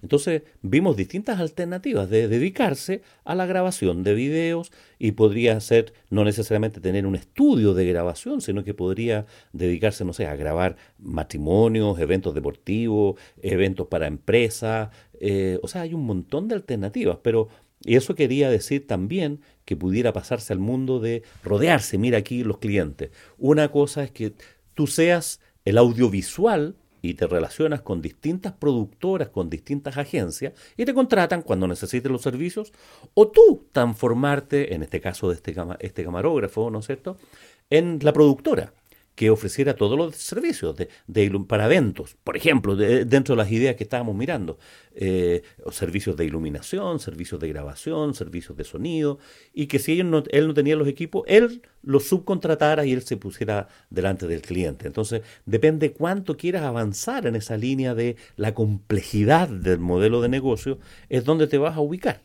Entonces 0.06 0.44
vimos 0.62 0.96
distintas 0.96 1.40
alternativas 1.40 2.08
de 2.12 2.28
dedicarse 2.28 3.02
a 3.24 3.34
la 3.34 3.48
grabación 3.48 4.04
de 4.04 4.14
videos 4.14 4.72
y 5.00 5.14
podría 5.14 5.60
ser 5.60 5.94
no 6.12 6.24
necesariamente 6.24 6.80
tener 6.80 7.08
un 7.08 7.16
estudio 7.16 7.74
de 7.74 7.88
grabación, 7.88 8.40
sino 8.40 8.64
que 8.64 8.76
podría 8.76 9.26
dedicarse, 9.52 10.06
no 10.06 10.14
sé, 10.14 10.28
a 10.28 10.36
grabar 10.36 10.76
matrimonios, 11.00 11.98
eventos 11.98 12.36
deportivos, 12.36 13.20
eventos 13.42 13.88
para 13.88 14.06
empresas. 14.06 14.90
Eh, 15.20 15.60
o 15.62 15.68
sea, 15.68 15.82
hay 15.82 15.94
un 15.94 16.06
montón 16.06 16.48
de 16.48 16.56
alternativas, 16.56 17.20
pero 17.22 17.50
y 17.84 17.96
eso 17.96 18.16
quería 18.16 18.50
decir 18.50 18.88
también 18.88 19.42
que 19.64 19.76
pudiera 19.76 20.14
pasarse 20.14 20.54
al 20.54 20.60
mundo 20.60 21.00
de 21.00 21.24
rodearse, 21.44 21.98
mira 21.98 22.18
aquí 22.18 22.44
los 22.44 22.58
clientes. 22.58 23.12
Una 23.38 23.70
cosa 23.72 24.04
es 24.04 24.12
que 24.12 24.34
tú 24.74 24.88
seas 24.88 25.40
el 25.66 25.78
audiovisual 25.78 26.76
y 27.02 27.14
te 27.14 27.28
relacionas 27.28 27.82
con 27.82 28.02
distintas 28.02 28.54
productoras, 28.54 29.30
con 29.30 29.50
distintas 29.50 29.98
agencias, 29.98 30.54
y 30.76 30.86
te 30.86 30.94
contratan 30.96 31.44
cuando 31.44 31.68
necesites 31.68 32.12
los 32.12 32.24
servicios, 32.24 32.74
o 33.14 33.28
tú 33.28 33.68
transformarte, 33.72 34.74
en 34.74 34.82
este 34.82 35.00
caso 35.02 35.30
de 35.30 35.36
este, 35.36 35.56
este 35.80 36.04
camarógrafo, 36.04 36.72
¿no 36.72 36.80
es 36.80 36.88
cierto?, 36.88 37.18
en 37.70 38.00
la 38.02 38.14
productora 38.14 38.74
que 39.16 39.30
ofreciera 39.30 39.76
todos 39.76 39.98
los 39.98 40.16
servicios 40.16 40.76
de, 40.76 40.90
para 41.48 41.66
eventos. 41.66 42.16
Por 42.24 42.36
ejemplo, 42.36 42.76
dentro 42.76 43.36
de 43.36 43.38
las 43.38 43.52
ideas 43.52 43.76
que 43.76 43.86
estábamos 43.86 44.16
mirando, 44.16 44.60
eh, 44.94 45.42
servicios 45.72 46.18
de 46.18 46.26
iluminación, 46.26 47.00
servicios 47.00 47.40
de 47.40 47.48
grabación, 47.48 48.14
servicios 48.14 48.58
de 48.58 48.66
sonido, 48.66 49.18
y 49.54 49.68
que 49.68 49.80
si 49.80 50.00
él 50.00 50.10
no, 50.10 50.24
él 50.30 50.48
no 50.48 50.54
tenía 50.54 50.76
los 50.76 50.88
equipos, 50.88 51.24
él 51.28 51.62
los 51.82 52.06
subcontratara 52.06 52.86
y 52.86 52.92
él 52.92 53.04
se 53.04 53.16
pusiera 53.16 53.70
delante 53.90 54.28
del 54.28 54.42
cliente. 54.42 54.86
Entonces, 54.86 55.22
depende 55.46 55.94
cuánto 55.94 56.36
quieras 56.36 56.64
avanzar 56.64 57.26
en 57.26 57.36
esa 57.36 57.58
línea 57.58 57.96
de 57.96 58.18
la 58.36 58.54
complejidad 58.54 59.48
del 59.48 59.80
modelo 59.80 60.22
de 60.22 60.30
negocio, 60.30 60.78
es 61.08 61.24
donde 61.24 61.48
te 61.48 61.58
vas 61.58 61.78
a 61.78 61.82
ubicar 61.82 62.22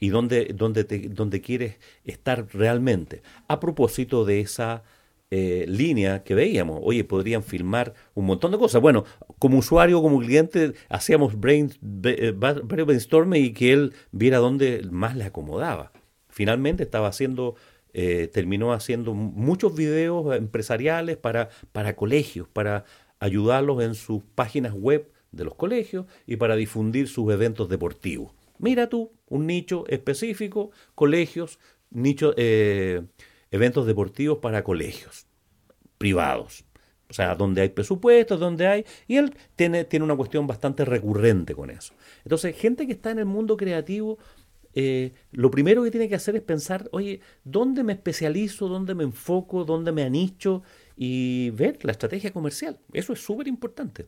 y 0.00 0.10
donde, 0.10 0.44
te, 0.84 1.08
donde 1.08 1.40
quieres 1.40 1.76
estar 2.04 2.46
realmente. 2.52 3.22
A 3.48 3.58
propósito 3.58 4.24
de 4.24 4.40
esa 4.40 4.84
eh, 5.30 5.66
línea 5.68 6.24
que 6.24 6.34
veíamos. 6.34 6.80
Oye, 6.82 7.04
podrían 7.04 7.42
filmar 7.42 7.92
un 8.14 8.24
montón 8.24 8.50
de 8.50 8.58
cosas. 8.58 8.80
Bueno, 8.80 9.04
como 9.38 9.58
usuario, 9.58 10.00
como 10.00 10.20
cliente, 10.20 10.72
hacíamos 10.88 11.38
brain, 11.38 11.70
eh, 12.04 12.32
brainstorming 12.32 13.44
y 13.44 13.52
que 13.52 13.72
él 13.72 13.92
viera 14.10 14.38
dónde 14.38 14.86
más 14.90 15.16
le 15.16 15.24
acomodaba. 15.24 15.92
Finalmente 16.28 16.82
estaba 16.82 17.08
haciendo, 17.08 17.56
eh, 17.92 18.30
terminó 18.32 18.72
haciendo 18.72 19.12
muchos 19.12 19.76
videos 19.76 20.34
empresariales 20.34 21.18
para, 21.18 21.50
para 21.72 21.94
colegios, 21.94 22.48
para 22.48 22.84
ayudarlos 23.20 23.82
en 23.82 23.94
sus 23.94 24.22
páginas 24.34 24.72
web 24.72 25.10
de 25.32 25.44
los 25.44 25.54
colegios 25.56 26.06
y 26.26 26.36
para 26.36 26.56
difundir 26.56 27.06
sus 27.06 27.30
eventos 27.30 27.68
deportivos. 27.68 28.32
Mira 28.58 28.88
tú, 28.88 29.12
un 29.28 29.46
nicho 29.46 29.84
específico, 29.88 30.70
colegios, 30.94 31.58
nicho, 31.90 32.34
eventos 33.50 33.86
deportivos 33.86 34.38
para 34.38 34.62
colegios 34.62 35.26
privados. 35.98 36.64
O 37.10 37.14
sea, 37.14 37.34
donde 37.34 37.62
hay 37.62 37.70
presupuestos, 37.70 38.38
donde 38.38 38.66
hay... 38.66 38.84
Y 39.06 39.16
él 39.16 39.34
tiene, 39.56 39.84
tiene 39.84 40.04
una 40.04 40.16
cuestión 40.16 40.46
bastante 40.46 40.84
recurrente 40.84 41.54
con 41.54 41.70
eso. 41.70 41.94
Entonces, 42.22 42.54
gente 42.56 42.86
que 42.86 42.92
está 42.92 43.10
en 43.10 43.18
el 43.18 43.24
mundo 43.24 43.56
creativo, 43.56 44.18
eh, 44.74 45.12
lo 45.32 45.50
primero 45.50 45.82
que 45.82 45.90
tiene 45.90 46.08
que 46.08 46.14
hacer 46.14 46.36
es 46.36 46.42
pensar, 46.42 46.88
oye, 46.92 47.20
¿dónde 47.44 47.82
me 47.82 47.94
especializo? 47.94 48.68
¿Dónde 48.68 48.94
me 48.94 49.04
enfoco? 49.04 49.64
¿Dónde 49.64 49.90
me 49.90 50.02
anicho? 50.02 50.62
Y 50.96 51.50
ver 51.50 51.78
la 51.82 51.92
estrategia 51.92 52.32
comercial. 52.32 52.78
Eso 52.92 53.14
es 53.14 53.20
súper 53.20 53.48
importante. 53.48 54.06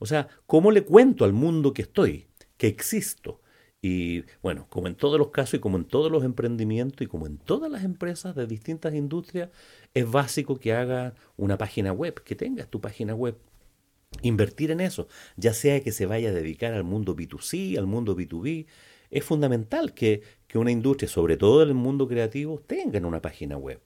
O 0.00 0.06
sea, 0.06 0.26
¿cómo 0.46 0.72
le 0.72 0.82
cuento 0.82 1.24
al 1.24 1.32
mundo 1.32 1.72
que 1.72 1.82
estoy, 1.82 2.26
que 2.56 2.66
existo? 2.66 3.40
Y 3.82 4.24
bueno, 4.42 4.66
como 4.68 4.88
en 4.88 4.94
todos 4.94 5.18
los 5.18 5.30
casos 5.30 5.54
y 5.54 5.58
como 5.58 5.78
en 5.78 5.86
todos 5.86 6.12
los 6.12 6.22
emprendimientos 6.24 7.00
y 7.00 7.06
como 7.06 7.26
en 7.26 7.38
todas 7.38 7.70
las 7.70 7.82
empresas 7.82 8.34
de 8.34 8.46
distintas 8.46 8.94
industrias, 8.94 9.50
es 9.94 10.10
básico 10.10 10.58
que 10.58 10.74
hagas 10.74 11.14
una 11.36 11.56
página 11.56 11.92
web, 11.92 12.22
que 12.22 12.34
tengas 12.34 12.68
tu 12.68 12.80
página 12.80 13.14
web. 13.14 13.38
Invertir 14.22 14.70
en 14.70 14.80
eso, 14.80 15.08
ya 15.36 15.54
sea 15.54 15.82
que 15.82 15.92
se 15.92 16.04
vaya 16.04 16.30
a 16.30 16.32
dedicar 16.32 16.74
al 16.74 16.84
mundo 16.84 17.16
B2C, 17.16 17.78
al 17.78 17.86
mundo 17.86 18.16
B2B, 18.16 18.66
es 19.10 19.24
fundamental 19.24 19.94
que, 19.94 20.22
que 20.46 20.58
una 20.58 20.72
industria, 20.72 21.08
sobre 21.08 21.36
todo 21.36 21.62
en 21.62 21.68
el 21.68 21.74
mundo 21.74 22.06
creativo, 22.08 22.60
tenga 22.66 22.98
una 23.06 23.22
página 23.22 23.56
web. 23.56 23.80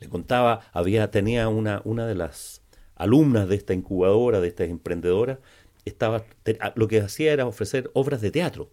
Le 0.00 0.08
contaba, 0.08 0.62
había, 0.72 1.10
tenía 1.10 1.48
una, 1.48 1.82
una 1.84 2.06
de 2.06 2.14
las 2.14 2.62
alumnas 2.96 3.48
de 3.48 3.56
esta 3.56 3.74
incubadora, 3.74 4.40
de 4.40 4.48
esta 4.48 4.64
emprendedora, 4.64 5.40
estaba, 5.84 6.24
lo 6.74 6.88
que 6.88 7.00
hacía 7.00 7.32
era 7.32 7.46
ofrecer 7.46 7.90
obras 7.94 8.20
de 8.20 8.30
teatro 8.30 8.70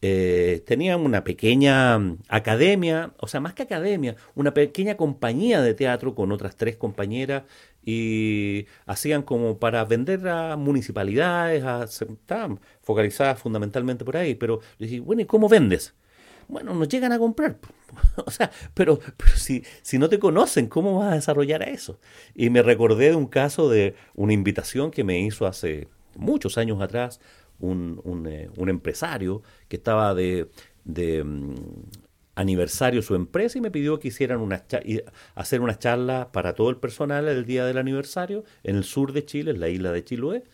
eh, 0.00 0.62
tenían 0.64 1.00
una 1.00 1.24
pequeña 1.24 1.98
mm, 1.98 2.18
academia, 2.28 3.12
o 3.18 3.26
sea, 3.26 3.40
más 3.40 3.54
que 3.54 3.64
academia, 3.64 4.14
una 4.36 4.54
pequeña 4.54 4.96
compañía 4.96 5.60
de 5.60 5.74
teatro 5.74 6.14
con 6.14 6.30
otras 6.30 6.56
tres 6.56 6.76
compañeras 6.76 7.42
y 7.84 8.66
hacían 8.86 9.22
como 9.22 9.58
para 9.58 9.84
vender 9.84 10.28
a 10.28 10.56
municipalidades, 10.56 11.64
a, 11.64 11.84
estaban 11.84 12.60
focalizadas 12.82 13.40
fundamentalmente 13.40 14.04
por 14.04 14.16
ahí, 14.16 14.34
pero 14.36 14.60
le 14.78 14.86
dije, 14.86 15.00
bueno, 15.00 15.22
¿y 15.22 15.26
cómo 15.26 15.48
vendes? 15.48 15.94
Bueno, 16.46 16.74
nos 16.74 16.88
llegan 16.88 17.12
a 17.12 17.18
comprar. 17.18 17.58
o 18.24 18.30
sea, 18.30 18.50
pero, 18.74 19.00
pero 19.16 19.36
si, 19.36 19.64
si 19.82 19.98
no 19.98 20.08
te 20.08 20.18
conocen, 20.18 20.68
¿cómo 20.68 20.98
vas 20.98 21.12
a 21.12 21.16
desarrollar 21.16 21.62
eso? 21.62 21.98
Y 22.34 22.50
me 22.50 22.62
recordé 22.62 23.10
de 23.10 23.16
un 23.16 23.26
caso 23.26 23.68
de 23.68 23.94
una 24.14 24.32
invitación 24.32 24.90
que 24.90 25.02
me 25.02 25.20
hizo 25.20 25.46
hace 25.46 25.88
muchos 26.14 26.56
años 26.56 26.80
atrás 26.80 27.20
un, 27.60 28.26
eh, 28.26 28.50
un, 28.56 28.68
empresario 28.68 29.42
que 29.68 29.76
estaba 29.76 30.14
de, 30.14 30.48
de 30.84 31.24
mm, 31.24 31.54
aniversario 32.34 33.02
su 33.02 33.14
empresa 33.14 33.58
y 33.58 33.60
me 33.60 33.70
pidió 33.70 33.98
que 33.98 34.08
hicieran 34.08 34.40
una 34.40 34.64
hacer 35.34 35.60
una 35.60 35.78
charla 35.78 36.30
para 36.32 36.54
todo 36.54 36.70
el 36.70 36.76
personal 36.76 37.28
el 37.28 37.44
día 37.44 37.64
del 37.66 37.78
aniversario 37.78 38.44
en 38.62 38.76
el 38.76 38.84
sur 38.84 39.12
de 39.12 39.24
Chile, 39.24 39.50
en 39.50 39.60
la 39.60 39.68
isla 39.68 39.92
de 39.92 40.04
Chiloé, 40.04 40.44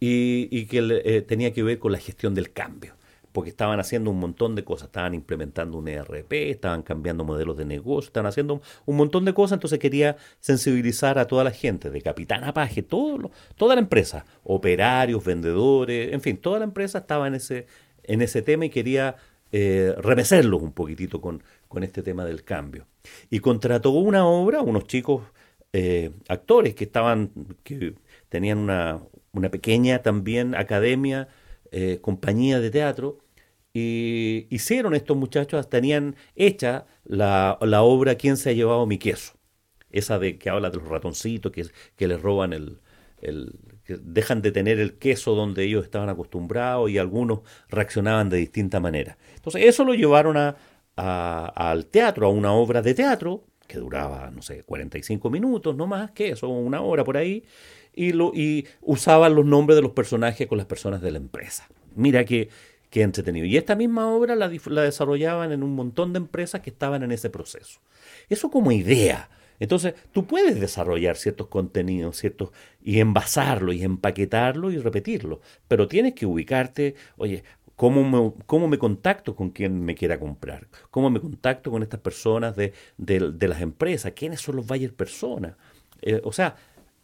y, 0.00 0.48
y 0.50 0.66
que 0.66 1.02
eh, 1.04 1.22
tenía 1.22 1.52
que 1.52 1.62
ver 1.62 1.78
con 1.78 1.92
la 1.92 1.98
gestión 1.98 2.34
del 2.34 2.52
cambio 2.52 2.95
porque 3.36 3.50
estaban 3.50 3.78
haciendo 3.80 4.10
un 4.10 4.18
montón 4.18 4.54
de 4.54 4.64
cosas, 4.64 4.86
estaban 4.86 5.12
implementando 5.12 5.76
un 5.76 5.88
ERP, 5.88 6.32
estaban 6.48 6.80
cambiando 6.80 7.22
modelos 7.22 7.58
de 7.58 7.66
negocio, 7.66 8.08
estaban 8.08 8.28
haciendo 8.28 8.62
un 8.86 8.96
montón 8.96 9.26
de 9.26 9.34
cosas, 9.34 9.56
entonces 9.56 9.78
quería 9.78 10.16
sensibilizar 10.40 11.18
a 11.18 11.26
toda 11.26 11.44
la 11.44 11.50
gente, 11.50 11.90
de 11.90 12.00
capitán 12.00 12.44
a 12.44 12.54
paje, 12.54 12.82
toda 12.82 13.74
la 13.74 13.78
empresa, 13.78 14.24
operarios, 14.42 15.22
vendedores, 15.22 16.14
en 16.14 16.22
fin, 16.22 16.38
toda 16.38 16.60
la 16.60 16.64
empresa 16.64 17.00
estaba 17.00 17.26
en 17.26 17.34
ese, 17.34 17.66
en 18.04 18.22
ese 18.22 18.40
tema 18.40 18.64
y 18.64 18.70
quería 18.70 19.16
eh, 19.52 19.94
remecerlos 19.98 20.62
un 20.62 20.72
poquitito 20.72 21.20
con, 21.20 21.42
con 21.68 21.84
este 21.84 22.02
tema 22.02 22.24
del 22.24 22.42
cambio. 22.42 22.86
Y 23.28 23.40
contrató 23.40 23.90
una 23.90 24.26
obra, 24.26 24.62
unos 24.62 24.86
chicos 24.86 25.24
eh, 25.74 26.10
actores 26.28 26.74
que 26.74 26.84
estaban, 26.84 27.32
que 27.64 27.96
tenían 28.30 28.56
una, 28.56 29.02
una 29.32 29.50
pequeña 29.50 30.00
también 30.00 30.54
academia, 30.54 31.28
eh, 31.70 31.98
compañía 32.00 32.60
de 32.60 32.70
teatro, 32.70 33.18
y 33.78 34.46
hicieron 34.48 34.94
estos 34.94 35.18
muchachos, 35.18 35.68
tenían 35.68 36.16
hecha 36.34 36.86
la, 37.04 37.58
obra 37.60 38.14
¿Quién 38.14 38.38
se 38.38 38.48
ha 38.48 38.52
llevado 38.54 38.86
mi 38.86 38.96
queso? 38.96 39.34
Esa 39.90 40.18
de 40.18 40.38
que 40.38 40.48
habla 40.48 40.70
de 40.70 40.78
los 40.78 40.88
ratoncitos 40.88 41.52
que, 41.52 41.66
que 41.94 42.08
les 42.08 42.22
roban 42.22 42.54
el, 42.54 42.80
el, 43.20 43.52
que 43.84 43.98
dejan 44.00 44.40
de 44.40 44.50
tener 44.50 44.80
el 44.80 44.94
queso 44.94 45.34
donde 45.34 45.64
ellos 45.64 45.84
estaban 45.84 46.08
acostumbrados 46.08 46.88
y 46.88 46.96
algunos 46.96 47.40
reaccionaban 47.68 48.30
de 48.30 48.38
distinta 48.38 48.80
manera. 48.80 49.18
Entonces 49.34 49.66
eso 49.66 49.84
lo 49.84 49.92
llevaron 49.92 50.38
a, 50.38 50.56
al 50.96 51.84
teatro, 51.84 52.28
a 52.28 52.30
una 52.30 52.52
obra 52.52 52.80
de 52.80 52.94
teatro 52.94 53.44
que 53.68 53.76
duraba, 53.76 54.30
no 54.30 54.40
sé, 54.40 54.62
45 54.62 55.28
minutos, 55.28 55.76
no 55.76 55.86
más 55.86 56.12
que 56.12 56.30
eso, 56.30 56.48
una 56.48 56.80
hora 56.80 57.04
por 57.04 57.18
ahí, 57.18 57.44
y, 57.92 58.12
lo, 58.12 58.32
y 58.34 58.66
usaban 58.80 59.34
los 59.34 59.44
nombres 59.44 59.76
de 59.76 59.82
los 59.82 59.92
personajes 59.92 60.46
con 60.46 60.56
las 60.56 60.66
personas 60.66 61.02
de 61.02 61.10
la 61.10 61.18
empresa. 61.18 61.68
Mira 61.94 62.24
qué, 62.24 62.48
qué 62.96 63.02
entretenido. 63.02 63.44
Y 63.44 63.58
esta 63.58 63.76
misma 63.76 64.08
obra 64.08 64.34
la, 64.34 64.50
la 64.68 64.80
desarrollaban 64.80 65.52
en 65.52 65.62
un 65.62 65.74
montón 65.74 66.14
de 66.14 66.16
empresas 66.16 66.62
que 66.62 66.70
estaban 66.70 67.02
en 67.02 67.12
ese 67.12 67.28
proceso. 67.28 67.80
Eso 68.30 68.50
como 68.50 68.72
idea. 68.72 69.28
Entonces, 69.60 69.92
tú 70.12 70.26
puedes 70.26 70.58
desarrollar 70.58 71.16
ciertos 71.18 71.48
contenidos, 71.48 72.16
ciertos, 72.16 72.52
y 72.82 73.00
envasarlo, 73.00 73.74
y 73.74 73.82
empaquetarlo, 73.82 74.70
y 74.70 74.78
repetirlo, 74.78 75.42
pero 75.68 75.88
tienes 75.88 76.14
que 76.14 76.24
ubicarte, 76.24 76.94
oye, 77.18 77.44
¿Cómo 77.76 78.02
me, 78.02 78.32
¿Cómo 78.46 78.68
me, 78.68 78.78
contacto 78.78 79.36
con 79.36 79.50
quien 79.50 79.84
me 79.84 79.94
quiera 79.94 80.18
comprar? 80.18 80.66
¿Cómo 80.90 81.10
me 81.10 81.20
contacto 81.20 81.70
con 81.70 81.82
estas 81.82 82.00
personas 82.00 82.56
de, 82.56 82.72
de, 82.96 83.32
de 83.32 83.48
las 83.48 83.60
empresas? 83.60 84.12
¿Quiénes 84.16 84.40
son 84.40 84.56
los 84.56 84.66
buyer 84.66 84.94
personas? 84.94 85.56
Eh, 86.00 86.22
o 86.24 86.32
sea, 86.32 86.56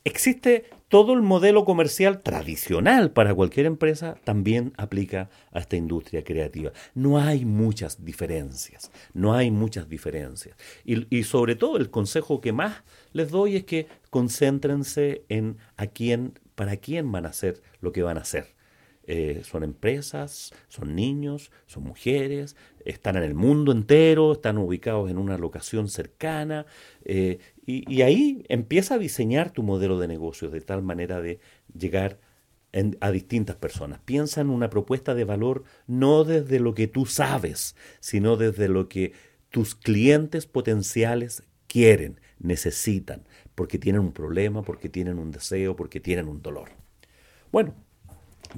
existe 0.05 0.65
todo 0.89 1.15
el 1.15 1.23
modelo 1.23 1.65
comercial 1.65 2.21
tradicional 2.23 3.13
para 3.13 3.35
cualquier 3.35 3.67
empresa, 3.67 4.19
también 4.25 4.75
aplica 4.77 5.31
a 5.51 5.61
esta 5.61 5.77
industria 5.77 6.23
creativa. 6.23 6.73
No 6.95 7.19
hay 7.19 7.47
muchas 7.47 8.05
diferencias, 8.05 8.91
no 9.15 9.33
hay 9.33 9.51
muchas 9.51 9.89
diferencias. 9.89 10.57
Y, 10.85 11.07
y 11.17 11.25
sobre 11.25 11.57
todo 11.57 11.79
el 11.79 11.89
consejo 11.89 12.41
que 12.43 12.53
más 12.53 12.83
les 13.13 13.31
doy 13.31 13.57
es 13.57 13.65
que 13.65 13.87
concéntrense 14.11 15.25
en 15.31 15.57
a 15.77 15.87
quién, 15.87 16.39
para 16.55 16.77
quién 16.77 17.11
van 17.11 17.25
a 17.25 17.31
hacer 17.31 17.63
lo 17.81 17.93
que 17.93 18.03
van 18.03 18.19
a 18.19 18.23
hacer 18.23 18.55
eh, 19.05 19.43
son 19.45 19.65
empresas, 19.65 20.53
son 20.69 20.95
niños, 20.95 21.51
son 21.67 21.83
mujeres, 21.83 22.57
están 22.85 23.17
en 23.17 23.25
el 23.25 23.35
mundo 23.35 23.73
entero, 23.73 24.33
están 24.33 24.59
ubicados 24.59 25.11
en 25.11 25.19
una 25.19 25.39
locación 25.39 25.89
cercana, 25.89 26.67
eh, 27.05 27.39
y, 27.65 28.03
ahí 28.03 28.45
empieza 28.49 28.95
a 28.95 28.99
diseñar 28.99 29.53
tu 29.53 29.63
modelo 29.63 29.99
de 29.99 30.09
negocio 30.09 30.51
de 30.51 30.61
tal 30.61 30.83
manera 30.83 31.21
de 31.21 31.41
llegar 31.79 32.19
a 33.01 33.11
distintas 33.11 33.57
personas. 33.57 34.01
Piensa 34.05 34.41
en 34.41 34.51
una 34.51 34.71
propuesta 34.71 35.15
de 35.15 35.25
valor 35.25 35.65
no 35.87 36.25
desde 36.25 36.59
lo 36.59 36.75
que 36.75 36.89
tú 36.89 37.07
sabes, 37.07 37.77
sino 38.01 38.37
desde 38.37 38.69
lo 38.69 38.89
que 38.89 39.13
tus 39.51 39.75
clientes 39.75 40.47
potenciales 40.47 41.43
quieren, 41.67 42.19
necesitan, 42.39 43.29
porque 43.55 43.79
tienen 43.79 44.01
un 44.01 44.13
problema, 44.13 44.63
porque 44.63 44.89
tienen 44.89 45.19
un 45.19 45.31
deseo, 45.31 45.77
porque 45.77 46.01
tienen 46.01 46.29
un 46.29 46.43
dolor. 46.43 46.71
Bueno, 47.53 47.75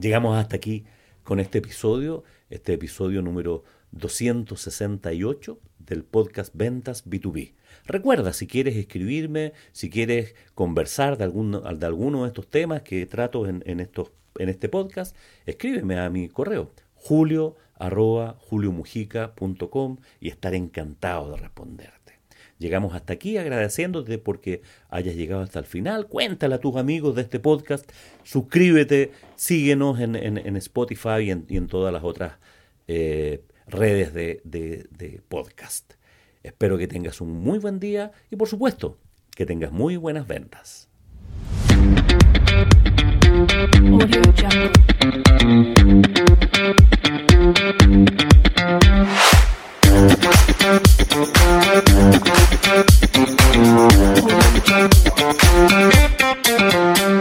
Llegamos 0.01 0.37
hasta 0.37 0.57
aquí 0.57 0.85
con 1.23 1.39
este 1.39 1.59
episodio, 1.59 2.25
este 2.51 2.73
episodio 2.73 3.23
número 3.23 3.63
268 3.93 5.61
del 5.79 6.03
podcast 6.05 6.53
Ventas 6.55 7.09
B2B. 7.09 7.55
Recuerda, 7.87 8.33
si 8.33 8.47
quieres 8.47 8.77
escribirme, 8.77 9.53
si 9.73 9.91
quieres 9.91 10.35
conversar 10.55 11.19
de, 11.19 11.25
algún, 11.25 11.53
de 11.53 11.87
alguno 11.87 12.23
de 12.23 12.29
estos 12.29 12.49
temas 12.49 12.83
que 12.83 13.05
trato 13.07 13.47
en, 13.47 13.81
estos, 13.81 14.13
en 14.39 14.49
este 14.49 14.69
podcast, 14.69 15.17
escríbeme 15.47 15.99
a 15.99 16.09
mi 16.11 16.29
correo 16.29 16.73
julio 16.95 17.57
arroba 17.75 18.37
juliomujica.com 18.39 19.99
y 20.21 20.29
estaré 20.29 20.57
encantado 20.57 21.33
de 21.33 21.37
responder. 21.37 21.93
Llegamos 22.59 22.95
hasta 22.95 23.13
aquí 23.13 23.37
agradeciéndote 23.37 24.19
porque 24.19 24.63
hayas 24.89 25.17
llegado 25.17 25.43
hasta 25.43 25.59
el 25.59 25.65
final. 25.65 26.07
Cuéntale 26.07 26.55
a 26.55 26.61
tus 26.61 26.77
amigos 26.77 27.15
de 27.17 27.23
este 27.23 27.41
podcast. 27.41 27.91
Suscríbete, 28.23 29.11
síguenos 29.35 30.01
en, 30.01 30.15
en, 30.15 30.57
Spotify 30.57 31.31
y 31.49 31.57
en, 31.57 31.67
todas 31.67 31.93
las 31.93 32.05
otras 32.05 32.39
eh, 32.87 33.43
redes 33.67 34.15
de, 34.15 34.41
de, 34.45 34.87
de 34.91 35.21
podcast. 35.29 35.95
Espero 36.45 36.77
que 36.77 36.87
tengas 36.87 37.23
un 37.23 37.43
muy 37.43 37.59
buen 37.59 37.81
día 37.81 38.13
y 38.31 38.37
por 38.37 38.49
supuesto 38.49 38.99
que 39.35 39.47
tengas 39.47 39.73
muy 39.73 39.97
buenas 39.97 40.27
ventas. 40.27 40.91